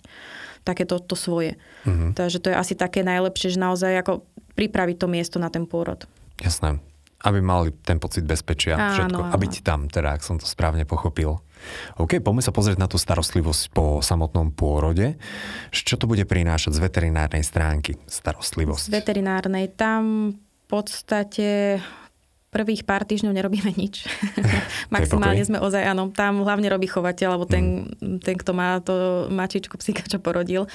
Také 0.67 0.83
to, 0.83 0.99
to 0.99 1.15
svoje. 1.15 1.55
Mm-hmm. 1.87 2.11
Takže 2.19 2.37
to 2.43 2.51
je 2.51 2.55
asi 2.59 2.75
také 2.75 2.99
najlepšie, 3.07 3.55
že 3.55 3.59
naozaj 3.61 4.03
ako 4.03 4.27
pripraviť 4.59 4.97
to 4.99 5.07
miesto 5.07 5.37
na 5.39 5.47
ten 5.47 5.63
pôrod. 5.63 6.03
Jasné. 6.43 6.83
Aby 7.23 7.39
mali 7.39 7.71
ten 7.71 7.97
pocit 8.03 8.27
bezpečia, 8.27 8.75
áno, 8.75 8.91
všetko. 8.91 9.21
Áno. 9.23 9.31
A 9.31 9.35
byť 9.39 9.53
tam, 9.63 9.87
teda, 9.87 10.19
ak 10.19 10.21
som 10.21 10.35
to 10.35 10.45
správne 10.45 10.83
pochopil. 10.83 11.39
OK, 12.01 12.19
poďme 12.19 12.43
sa 12.43 12.51
pozrieť 12.51 12.77
na 12.81 12.87
tú 12.89 12.97
starostlivosť 12.99 13.63
po 13.71 13.99
samotnom 14.03 14.51
pôrode. 14.51 15.15
Čo 15.71 15.99
to 15.99 16.05
bude 16.09 16.23
prinášať 16.25 16.75
z 16.77 16.83
veterinárnej 16.83 17.43
stránky 17.43 17.97
starostlivosť? 18.07 18.89
Z 18.89 18.93
veterinárnej 18.93 19.71
tam 19.73 20.33
v 20.35 20.65
podstate 20.65 21.79
prvých 22.55 22.87
pár 22.87 23.03
týždňov 23.03 23.35
nerobíme 23.35 23.75
nič. 23.75 24.07
Maximálne 24.95 25.43
sme 25.43 25.59
ozaj, 25.59 25.91
áno, 25.91 26.07
tam 26.15 26.47
hlavne 26.47 26.71
robí 26.71 26.87
chovateľ, 26.87 27.35
alebo 27.35 27.43
ten, 27.43 27.91
mm. 27.99 28.23
ten, 28.23 28.39
kto 28.39 28.55
má 28.55 28.79
to 28.79 29.27
mačičku, 29.27 29.75
psíka, 29.75 30.07
čo 30.07 30.23
porodil. 30.23 30.71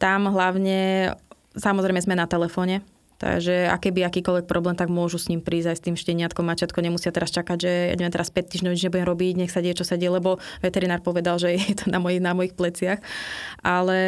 Tam 0.00 0.24
hlavne, 0.24 1.12
samozrejme 1.52 2.00
sme 2.00 2.16
na 2.16 2.24
telefóne, 2.24 2.80
Takže 3.18 3.66
a 3.66 3.74
keby 3.82 4.06
akýkoľvek 4.06 4.46
problém, 4.46 4.78
tak 4.78 4.94
môžu 4.94 5.18
s 5.18 5.26
ním 5.26 5.42
prísť 5.42 5.74
aj 5.74 5.76
s 5.76 5.84
tým 5.90 5.96
šteniatkom, 5.98 6.46
mačatko. 6.46 6.78
Nemusia 6.78 7.10
teraz 7.10 7.34
čakať, 7.34 7.58
že 7.58 7.72
ja 7.90 7.94
neviem, 7.98 8.14
teraz 8.14 8.30
5 8.30 8.46
týždňov 8.46 8.72
nič 8.78 8.86
nebudem 8.86 9.10
robiť, 9.10 9.34
nech 9.42 9.50
sa 9.50 9.58
deje, 9.58 9.82
čo 9.82 9.86
sa 9.86 9.98
deje, 9.98 10.14
lebo 10.14 10.38
veterinár 10.62 11.02
povedal, 11.02 11.34
že 11.42 11.58
je 11.58 11.74
to 11.74 11.90
na, 11.90 11.98
mojich, 11.98 12.22
na 12.22 12.30
mojich 12.30 12.54
pleciach. 12.54 13.02
Ale 13.66 13.98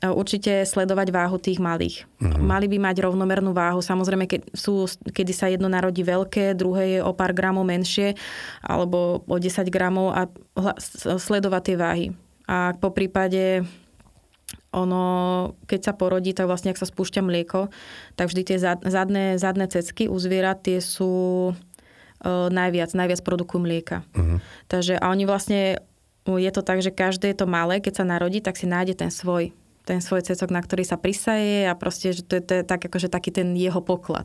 e, 0.00 0.08
určite 0.08 0.64
sledovať 0.64 1.12
váhu 1.12 1.36
tých 1.36 1.60
malých. 1.60 2.08
Uh-huh. 2.24 2.40
Mali 2.40 2.64
by 2.72 2.80
mať 2.80 3.04
rovnomernú 3.04 3.52
váhu. 3.52 3.84
Samozrejme, 3.84 4.24
keď 4.24 4.56
sú, 4.56 4.88
kedy 5.12 5.32
sa 5.36 5.52
jedno 5.52 5.68
narodí 5.68 6.00
veľké, 6.00 6.56
druhé 6.56 6.96
je 6.96 7.00
o 7.04 7.12
pár 7.12 7.36
gramov 7.36 7.68
menšie, 7.68 8.16
alebo 8.64 9.20
o 9.28 9.36
10 9.36 9.68
gramov 9.68 10.16
a 10.16 10.24
sledovať 11.20 11.62
tie 11.68 11.76
váhy. 11.76 12.06
A 12.48 12.72
po 12.76 12.96
prípade 12.96 13.64
ono, 14.74 15.04
keď 15.70 15.80
sa 15.80 15.92
porodí, 15.94 16.34
tak 16.34 16.50
vlastne, 16.50 16.74
ak 16.74 16.82
sa 16.82 16.90
spúšťa 16.90 17.22
mlieko, 17.22 17.70
tak 18.18 18.28
vždy 18.28 18.42
tie 18.42 18.58
zadné, 18.58 19.38
zadné 19.38 19.70
cecky 19.70 20.10
u 20.10 20.18
zvierat 20.18 20.66
tie 20.66 20.82
sú 20.82 21.54
uh, 21.54 22.48
najviac, 22.50 22.90
najviac 22.90 23.22
produkujú 23.22 23.62
mlieka. 23.62 24.02
Uh-huh. 24.12 24.42
Takže 24.66 24.98
a 24.98 25.14
oni 25.14 25.24
vlastne, 25.24 25.78
je 26.26 26.50
to 26.50 26.62
tak, 26.66 26.82
že 26.82 26.90
každé 26.90 27.30
je 27.32 27.38
to 27.38 27.46
malé, 27.46 27.78
keď 27.78 28.02
sa 28.02 28.04
narodí, 28.04 28.42
tak 28.42 28.58
si 28.58 28.66
nájde 28.66 28.98
ten 28.98 29.14
svoj 29.14 29.54
ten 29.84 30.00
svoj 30.00 30.24
cecok, 30.24 30.48
na 30.48 30.64
ktorý 30.64 30.80
sa 30.80 30.96
prisaje 30.96 31.68
a 31.68 31.76
proste, 31.76 32.16
že 32.16 32.24
to 32.24 32.40
je, 32.40 32.42
to 32.42 32.52
je 32.56 32.62
tak, 32.64 32.80
akože 32.88 33.12
taký 33.12 33.28
ten 33.28 33.52
jeho 33.52 33.84
poklad. 33.84 34.24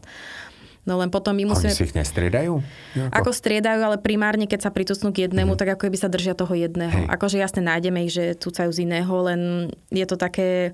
No 0.90 0.98
len 0.98 1.14
potom 1.14 1.38
my 1.38 1.54
musíme... 1.54 1.70
Oni 1.70 1.78
si 1.78 1.86
ich 1.86 1.94
nestriedajú? 1.94 2.66
Nejako? 2.98 3.14
Ako 3.14 3.30
striedajú, 3.30 3.78
ale 3.86 4.02
primárne, 4.02 4.50
keď 4.50 4.66
sa 4.66 4.74
pritucnú 4.74 5.14
k 5.14 5.30
jednému, 5.30 5.54
mm-hmm. 5.54 5.62
tak 5.62 5.78
ako 5.78 5.86
keby 5.86 5.98
sa 6.02 6.10
držia 6.10 6.34
toho 6.34 6.58
jedného. 6.58 7.06
Hej. 7.06 7.14
Akože 7.14 7.38
jasne 7.38 7.62
nájdeme 7.62 8.10
ich, 8.10 8.18
že 8.18 8.34
cucajú 8.34 8.74
z 8.74 8.90
iného, 8.90 9.14
len 9.22 9.70
je 9.94 10.06
to 10.10 10.18
také... 10.18 10.74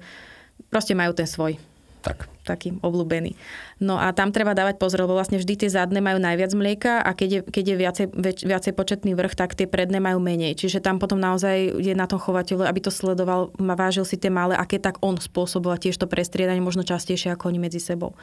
Proste 0.72 0.96
majú 0.96 1.12
ten 1.12 1.28
svoj. 1.28 1.60
Tak. 2.00 2.30
Taký 2.46 2.78
obľúbený. 2.86 3.34
No 3.82 3.98
a 3.98 4.14
tam 4.14 4.30
treba 4.30 4.54
dávať 4.54 4.78
pozor, 4.78 5.04
lebo 5.10 5.18
vlastne 5.18 5.42
vždy 5.42 5.66
tie 5.66 5.74
zadné 5.74 5.98
majú 6.06 6.22
najviac 6.22 6.54
mlieka 6.54 7.02
a 7.02 7.18
keď 7.18 7.30
je, 7.34 7.40
keď 7.50 7.64
je 7.66 7.76
viacej, 7.76 8.06
väč, 8.14 8.40
viacej 8.46 8.74
početný 8.78 9.18
vrch, 9.18 9.34
tak 9.34 9.58
tie 9.58 9.66
predné 9.66 9.98
majú 9.98 10.22
menej. 10.22 10.54
Čiže 10.54 10.86
tam 10.86 11.02
potom 11.02 11.18
naozaj 11.18 11.82
je 11.82 11.98
na 11.98 12.06
tom 12.06 12.22
chovateľu, 12.22 12.70
aby 12.70 12.80
to 12.86 12.94
sledoval, 12.94 13.50
vážil 13.58 14.06
si 14.06 14.22
tie 14.22 14.30
malé, 14.30 14.54
aké 14.54 14.78
tak 14.78 15.02
on 15.02 15.18
spôsoboval 15.18 15.82
tiež 15.82 15.98
to 15.98 16.06
prestriedanie 16.06 16.62
možno 16.62 16.86
častejšie 16.86 17.34
ako 17.34 17.50
oni 17.50 17.58
medzi 17.58 17.82
sebou. 17.82 18.14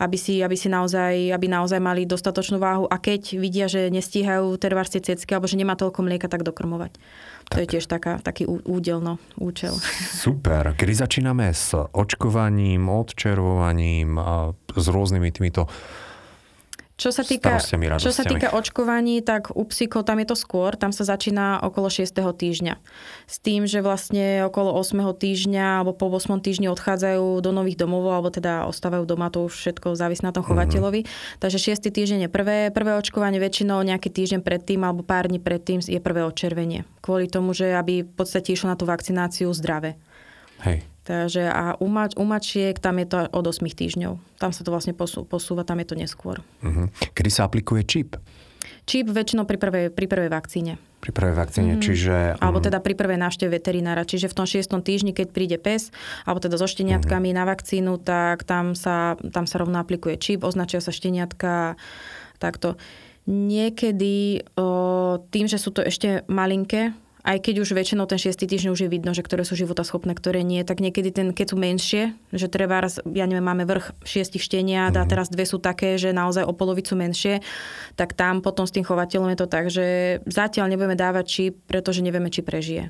Aby 0.00 0.16
si, 0.16 0.40
aby 0.40 0.56
si 0.56 0.72
naozaj, 0.72 1.28
aby 1.28 1.44
naozaj 1.44 1.76
mali 1.76 2.08
dostatočnú 2.08 2.56
váhu 2.56 2.88
a 2.88 2.96
keď 2.96 3.36
vidia, 3.36 3.68
že 3.68 3.92
nestíhajú 3.92 4.56
tervárste 4.56 4.96
cecky 4.96 5.36
alebo 5.36 5.44
že 5.44 5.60
nemá 5.60 5.76
toľko 5.76 6.00
mlieka, 6.00 6.32
tak 6.32 6.40
dokrmovať. 6.40 6.96
To 7.52 7.60
tak. 7.60 7.60
je 7.60 7.66
tiež 7.76 7.84
taká, 7.84 8.16
taký 8.16 8.48
údel, 8.48 9.04
no, 9.04 9.20
účel. 9.36 9.76
Super. 10.24 10.72
Kedy 10.72 11.04
začíname 11.04 11.52
s 11.52 11.76
očkovaním, 11.76 12.88
odčervovaním 12.88 14.16
a 14.16 14.56
s 14.72 14.86
rôznymi 14.88 15.28
týmito 15.36 15.68
čo 17.00 17.16
sa 17.16 17.24
týka, 17.24 17.56
čo 17.96 18.12
sa 18.12 18.28
týka 18.28 18.52
očkovaní, 18.52 19.24
tak 19.24 19.48
u 19.56 19.64
psíkov 19.64 20.04
tam 20.04 20.20
je 20.20 20.28
to 20.28 20.36
skôr, 20.36 20.76
tam 20.76 20.92
sa 20.92 21.08
začína 21.08 21.64
okolo 21.64 21.88
6. 21.88 22.12
týždňa. 22.12 22.76
S 23.24 23.40
tým, 23.40 23.64
že 23.64 23.80
vlastne 23.80 24.44
okolo 24.44 24.76
8. 24.76 25.00
týždňa 25.16 25.80
alebo 25.80 25.96
po 25.96 26.12
8. 26.12 26.44
týždni 26.44 26.68
odchádzajú 26.68 27.40
do 27.40 27.50
nových 27.56 27.80
domov, 27.80 28.04
alebo 28.12 28.28
teda 28.28 28.68
ostávajú 28.68 29.08
doma, 29.08 29.32
to 29.32 29.48
už 29.48 29.56
všetko 29.56 29.96
závisí 29.96 30.20
na 30.20 30.36
tom 30.36 30.44
mhm. 30.44 30.48
chovateľovi. 30.52 31.00
Mm-hmm. 31.08 31.40
Takže 31.40 31.58
6. 31.72 31.88
týždeň 31.88 32.18
je 32.28 32.30
prvé, 32.30 32.68
prvé 32.68 32.92
očkovanie, 33.00 33.40
väčšinou 33.40 33.80
nejaký 33.80 34.12
týždeň 34.12 34.44
predtým 34.44 34.84
alebo 34.84 35.00
pár 35.00 35.32
dní 35.32 35.40
predtým 35.40 35.80
je 35.80 35.96
prvé 36.04 36.20
odčervenie. 36.28 36.84
Kvôli 37.00 37.32
tomu, 37.32 37.56
že 37.56 37.72
aby 37.72 38.04
v 38.04 38.12
podstate 38.12 38.52
išlo 38.52 38.68
na 38.68 38.76
tú 38.76 38.84
vakcináciu 38.84 39.48
zdravé. 39.56 39.96
Hej. 40.68 40.84
Takže 41.10 41.42
a 41.50 41.74
u, 41.82 41.90
mač, 41.90 42.14
u 42.14 42.22
mačiek 42.22 42.78
tam 42.78 43.02
je 43.02 43.06
to 43.10 43.18
od 43.34 43.42
8 43.42 43.66
týždňov. 43.66 44.22
Tam 44.38 44.54
sa 44.54 44.62
to 44.62 44.70
vlastne 44.70 44.94
posú, 44.94 45.26
posúva, 45.26 45.66
tam 45.66 45.82
je 45.82 45.90
to 45.90 45.98
neskôr. 45.98 46.38
Uh-huh. 46.62 46.86
Kedy 47.18 47.30
sa 47.34 47.50
aplikuje 47.50 47.82
čip? 47.82 48.14
Čip 48.86 49.10
väčšinou 49.10 49.42
pri 49.42 49.58
prvej, 49.58 49.84
pri 49.90 50.06
prvej 50.06 50.30
vakcíne. 50.30 50.78
Pri 51.02 51.10
prvej 51.10 51.34
vakcíne, 51.34 51.74
mm. 51.74 51.82
čiže... 51.82 52.14
Alebo 52.38 52.62
teda 52.62 52.78
pri 52.78 52.94
prvej 52.94 53.18
návšteve 53.18 53.58
veterinára. 53.58 54.06
Čiže 54.06 54.30
v 54.30 54.36
tom 54.38 54.46
šiestom 54.46 54.86
týždni, 54.86 55.10
keď 55.10 55.34
príde 55.34 55.58
pes, 55.58 55.90
alebo 56.22 56.38
teda 56.38 56.54
so 56.54 56.70
šteniatkami 56.70 57.34
mm. 57.34 57.36
na 57.36 57.44
vakcínu, 57.50 57.98
tak 57.98 58.46
tam 58.46 58.78
sa, 58.78 59.18
tam 59.34 59.50
sa 59.50 59.56
rovno 59.58 59.82
aplikuje 59.82 60.14
čip, 60.14 60.46
označia 60.46 60.78
sa 60.78 60.94
šteniatka 60.94 61.74
takto. 62.38 62.78
Niekedy 63.26 64.46
o, 64.54 65.18
tým, 65.34 65.50
že 65.50 65.58
sú 65.58 65.74
to 65.74 65.82
ešte 65.82 66.22
malinké, 66.30 66.94
aj 67.20 67.36
keď 67.44 67.54
už 67.60 67.76
väčšinou 67.76 68.08
ten 68.08 68.16
6. 68.16 68.32
týždeň 68.32 68.70
už 68.72 68.80
je 68.86 68.92
vidno, 68.92 69.12
že 69.12 69.20
ktoré 69.20 69.44
sú 69.44 69.52
životaschopné, 69.52 70.16
ktoré 70.16 70.40
nie, 70.40 70.64
tak 70.64 70.80
niekedy 70.80 71.12
ten, 71.12 71.36
keď 71.36 71.46
sú 71.52 71.56
menšie, 71.60 72.02
že 72.32 72.48
treba 72.48 72.80
raz, 72.80 72.96
ja 73.04 73.28
neviem, 73.28 73.44
máme 73.44 73.68
vrch 73.68 73.92
šiestich 74.04 74.40
šteniat 74.40 74.96
a 74.96 75.04
mhm. 75.04 75.08
teraz 75.08 75.26
dve 75.28 75.44
sú 75.44 75.60
také, 75.60 76.00
že 76.00 76.16
naozaj 76.16 76.48
o 76.48 76.56
polovicu 76.56 76.96
menšie, 76.96 77.44
tak 77.94 78.16
tam 78.16 78.40
potom 78.40 78.64
s 78.64 78.72
tým 78.72 78.86
chovateľom 78.86 79.32
je 79.36 79.38
to 79.38 79.48
tak, 79.48 79.68
že 79.68 80.18
zatiaľ 80.24 80.72
nebudeme 80.72 80.96
dávať 80.96 81.24
čip, 81.28 81.54
pretože 81.68 82.00
nevieme, 82.00 82.32
či 82.32 82.40
prežije. 82.40 82.88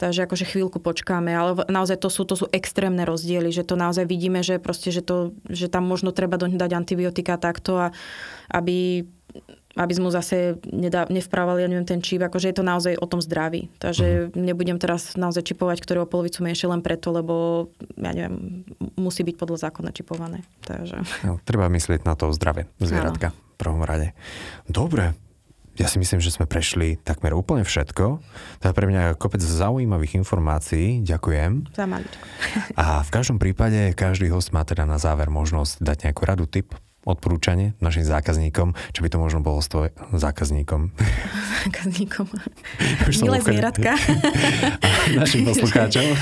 Takže 0.00 0.26
akože 0.26 0.50
chvíľku 0.50 0.82
počkáme, 0.82 1.30
ale 1.30 1.62
naozaj 1.70 2.00
to 2.02 2.10
sú, 2.10 2.26
to 2.26 2.34
sú 2.34 2.50
extrémne 2.50 3.06
rozdiely, 3.06 3.54
že 3.54 3.62
to 3.62 3.78
naozaj 3.78 4.02
vidíme, 4.08 4.42
že 4.42 4.58
proste, 4.58 4.90
že, 4.90 4.98
to, 4.98 5.36
že 5.46 5.70
tam 5.70 5.86
možno 5.86 6.10
treba 6.10 6.40
doň 6.40 6.58
dať 6.58 6.74
antibiotika 6.74 7.38
takto, 7.38 7.78
a, 7.78 7.86
aby 8.50 9.06
aby 9.72 9.92
sme 9.96 10.12
zase 10.12 10.60
nedá, 10.68 11.08
nevprávali, 11.08 11.64
ja 11.64 11.68
neviem, 11.68 11.88
ten 11.88 12.04
čip, 12.04 12.20
akože 12.20 12.52
je 12.52 12.56
to 12.60 12.64
naozaj 12.64 12.92
o 13.00 13.06
tom 13.08 13.24
zdraví. 13.24 13.72
Takže 13.80 14.06
uh-huh. 14.28 14.36
nebudem 14.36 14.76
teraz 14.76 15.16
naozaj 15.16 15.48
čipovať, 15.48 15.80
ktorého 15.80 16.04
polovicu 16.04 16.44
menšie 16.44 16.68
len 16.68 16.84
preto, 16.84 17.08
lebo, 17.08 17.68
ja 17.96 18.12
neviem, 18.12 18.68
musí 19.00 19.24
byť 19.24 19.36
podľa 19.40 19.68
zákona 19.68 19.90
čipované. 19.96 20.44
Takže... 20.68 21.24
No, 21.24 21.40
treba 21.42 21.72
myslieť 21.72 22.04
na 22.04 22.12
to 22.12 22.28
zdravie 22.36 22.68
zvieratka 22.80 23.32
v 23.32 23.56
prvom 23.56 23.80
rade. 23.80 24.12
Dobre, 24.68 25.16
ja 25.80 25.88
si 25.88 25.96
myslím, 25.96 26.20
že 26.20 26.28
sme 26.28 26.44
prešli 26.44 27.00
takmer 27.00 27.32
úplne 27.32 27.64
všetko. 27.64 28.04
To 28.60 28.64
je 28.68 28.76
pre 28.76 28.86
mňa 28.92 29.16
kopec 29.16 29.40
zaujímavých 29.40 30.20
informácií. 30.20 31.00
Ďakujem. 31.00 31.72
Za 31.72 31.88
maličko. 31.88 32.20
A 32.76 33.00
v 33.00 33.08
každom 33.08 33.40
prípade 33.40 33.96
každý 33.96 34.28
host 34.28 34.52
má 34.52 34.68
teda 34.68 34.84
na 34.84 35.00
záver 35.00 35.32
možnosť 35.32 35.80
dať 35.80 35.96
nejakú 36.04 36.22
radu, 36.28 36.44
tip, 36.44 36.76
odporúčanie 37.02 37.74
našim 37.82 38.06
zákazníkom, 38.06 38.78
čo 38.94 39.00
by 39.02 39.08
to 39.10 39.18
možno 39.18 39.42
bolo 39.42 39.58
s 39.58 39.68
tvoj 39.70 39.90
zákazníkom. 40.14 40.94
Zákazníkom. 41.66 42.26
Milé 43.26 43.38
zvieratka. 43.42 43.98
našim 45.20 45.46
poslucháčom. 45.46 46.04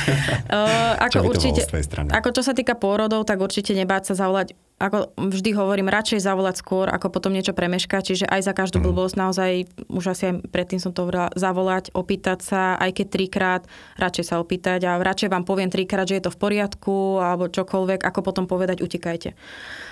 Uh, 0.50 0.98
ako 0.98 1.14
čo 1.14 1.20
určite, 1.30 1.62
Ako 2.10 2.34
čo 2.34 2.42
sa 2.42 2.50
týka 2.50 2.74
pôrodov, 2.74 3.22
tak 3.22 3.38
určite 3.38 3.70
nebáť 3.70 4.10
sa 4.10 4.26
zavolať 4.26 4.58
ako 4.80 5.12
vždy 5.12 5.52
hovorím, 5.52 5.92
radšej 5.92 6.24
zavolať 6.24 6.56
skôr, 6.56 6.88
ako 6.88 7.12
potom 7.12 7.36
niečo 7.36 7.52
premeškať, 7.52 8.02
čiže 8.02 8.24
aj 8.24 8.40
za 8.48 8.52
každú 8.56 8.80
mm. 8.80 8.84
blbosť 8.88 9.14
naozaj, 9.20 9.50
už 9.92 10.04
asi 10.16 10.32
aj 10.32 10.34
predtým 10.48 10.80
som 10.80 10.96
to 10.96 11.04
hovorila, 11.04 11.28
zavolať, 11.36 11.92
opýtať 11.92 12.40
sa, 12.40 12.62
aj 12.80 12.96
keď 12.96 13.06
trikrát, 13.12 13.62
radšej 14.00 14.24
sa 14.24 14.40
opýtať 14.40 14.88
a 14.88 14.96
radšej 14.96 15.28
vám 15.28 15.44
poviem 15.44 15.68
trikrát, 15.68 16.08
že 16.08 16.16
je 16.16 16.24
to 16.24 16.32
v 16.32 16.40
poriadku, 16.40 17.20
alebo 17.20 17.52
čokoľvek, 17.52 18.00
ako 18.00 18.20
potom 18.24 18.48
povedať, 18.48 18.80
utekajte. 18.80 19.36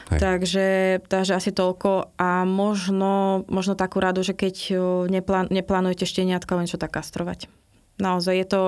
Takže, 0.08 1.04
takže 1.04 1.36
asi 1.36 1.52
toľko 1.52 2.16
a 2.16 2.48
možno, 2.48 3.44
možno 3.52 3.76
takú 3.76 4.00
radu, 4.00 4.24
že 4.24 4.32
keď 4.32 4.72
neplán, 5.12 5.52
neplánujete 5.52 6.08
šteniatka, 6.08 6.56
len 6.56 6.64
čo 6.64 6.80
tak 6.80 6.96
kastrovať. 6.96 7.57
Naozaj 7.98 8.34
je 8.34 8.46
to, 8.46 8.62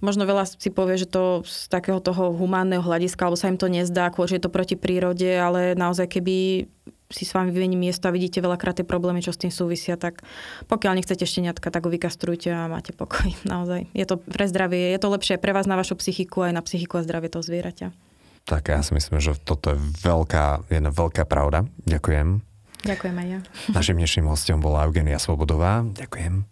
možno 0.00 0.24
veľa 0.24 0.48
si 0.48 0.72
povie, 0.72 0.96
že 0.96 1.08
to 1.08 1.44
z 1.44 1.68
takého 1.68 2.00
toho 2.00 2.32
humánneho 2.32 2.80
hľadiska, 2.80 3.28
alebo 3.28 3.36
sa 3.36 3.52
im 3.52 3.60
to 3.60 3.68
nezdá, 3.68 4.08
že 4.12 4.40
je 4.40 4.44
to 4.44 4.52
proti 4.52 4.80
prírode, 4.80 5.28
ale 5.28 5.76
naozaj 5.76 6.08
keby 6.08 6.66
si 7.12 7.28
s 7.28 7.36
vami 7.36 7.52
vyvení 7.52 7.76
miesto 7.76 8.08
a 8.08 8.16
vidíte 8.16 8.40
veľakrát 8.40 8.80
tie 8.80 8.88
problémy, 8.88 9.20
čo 9.20 9.36
s 9.36 9.38
tým 9.38 9.52
súvisia, 9.52 10.00
tak 10.00 10.24
pokiaľ 10.66 10.98
nechcete 10.98 11.28
šteniatka, 11.28 11.68
tak 11.68 11.84
ho 11.84 11.92
vykastrujte 11.92 12.48
a 12.48 12.66
máte 12.66 12.96
pokoj. 12.96 13.28
Naozaj. 13.52 13.92
Je 13.92 14.04
to 14.08 14.18
pre 14.18 14.48
zdravie, 14.48 14.96
je 14.96 14.98
to 14.98 15.12
lepšie 15.12 15.36
pre 15.36 15.52
vás 15.52 15.68
na 15.68 15.76
vašu 15.76 16.00
psychiku 16.00 16.48
aj 16.48 16.56
na 16.56 16.62
psychiku 16.64 16.98
a 16.98 17.06
zdravie 17.06 17.28
toho 17.28 17.44
zvieraťa. 17.44 17.92
Tak 18.42 18.74
ja 18.74 18.82
si 18.82 18.90
myslím, 18.98 19.22
že 19.22 19.38
toto 19.38 19.70
je 19.70 19.78
veľká, 20.02 20.66
jedna 20.66 20.90
veľká 20.90 21.22
pravda. 21.30 21.62
Ďakujem. 21.86 22.42
Ďakujem 22.82 23.14
aj 23.14 23.28
ja. 23.30 23.38
Našim 23.70 23.94
dnešným 23.94 24.26
hostom 24.26 24.58
bola 24.58 24.90
Eugenia 24.90 25.22
Svobodová. 25.22 25.86
Ďakujem. 25.86 26.51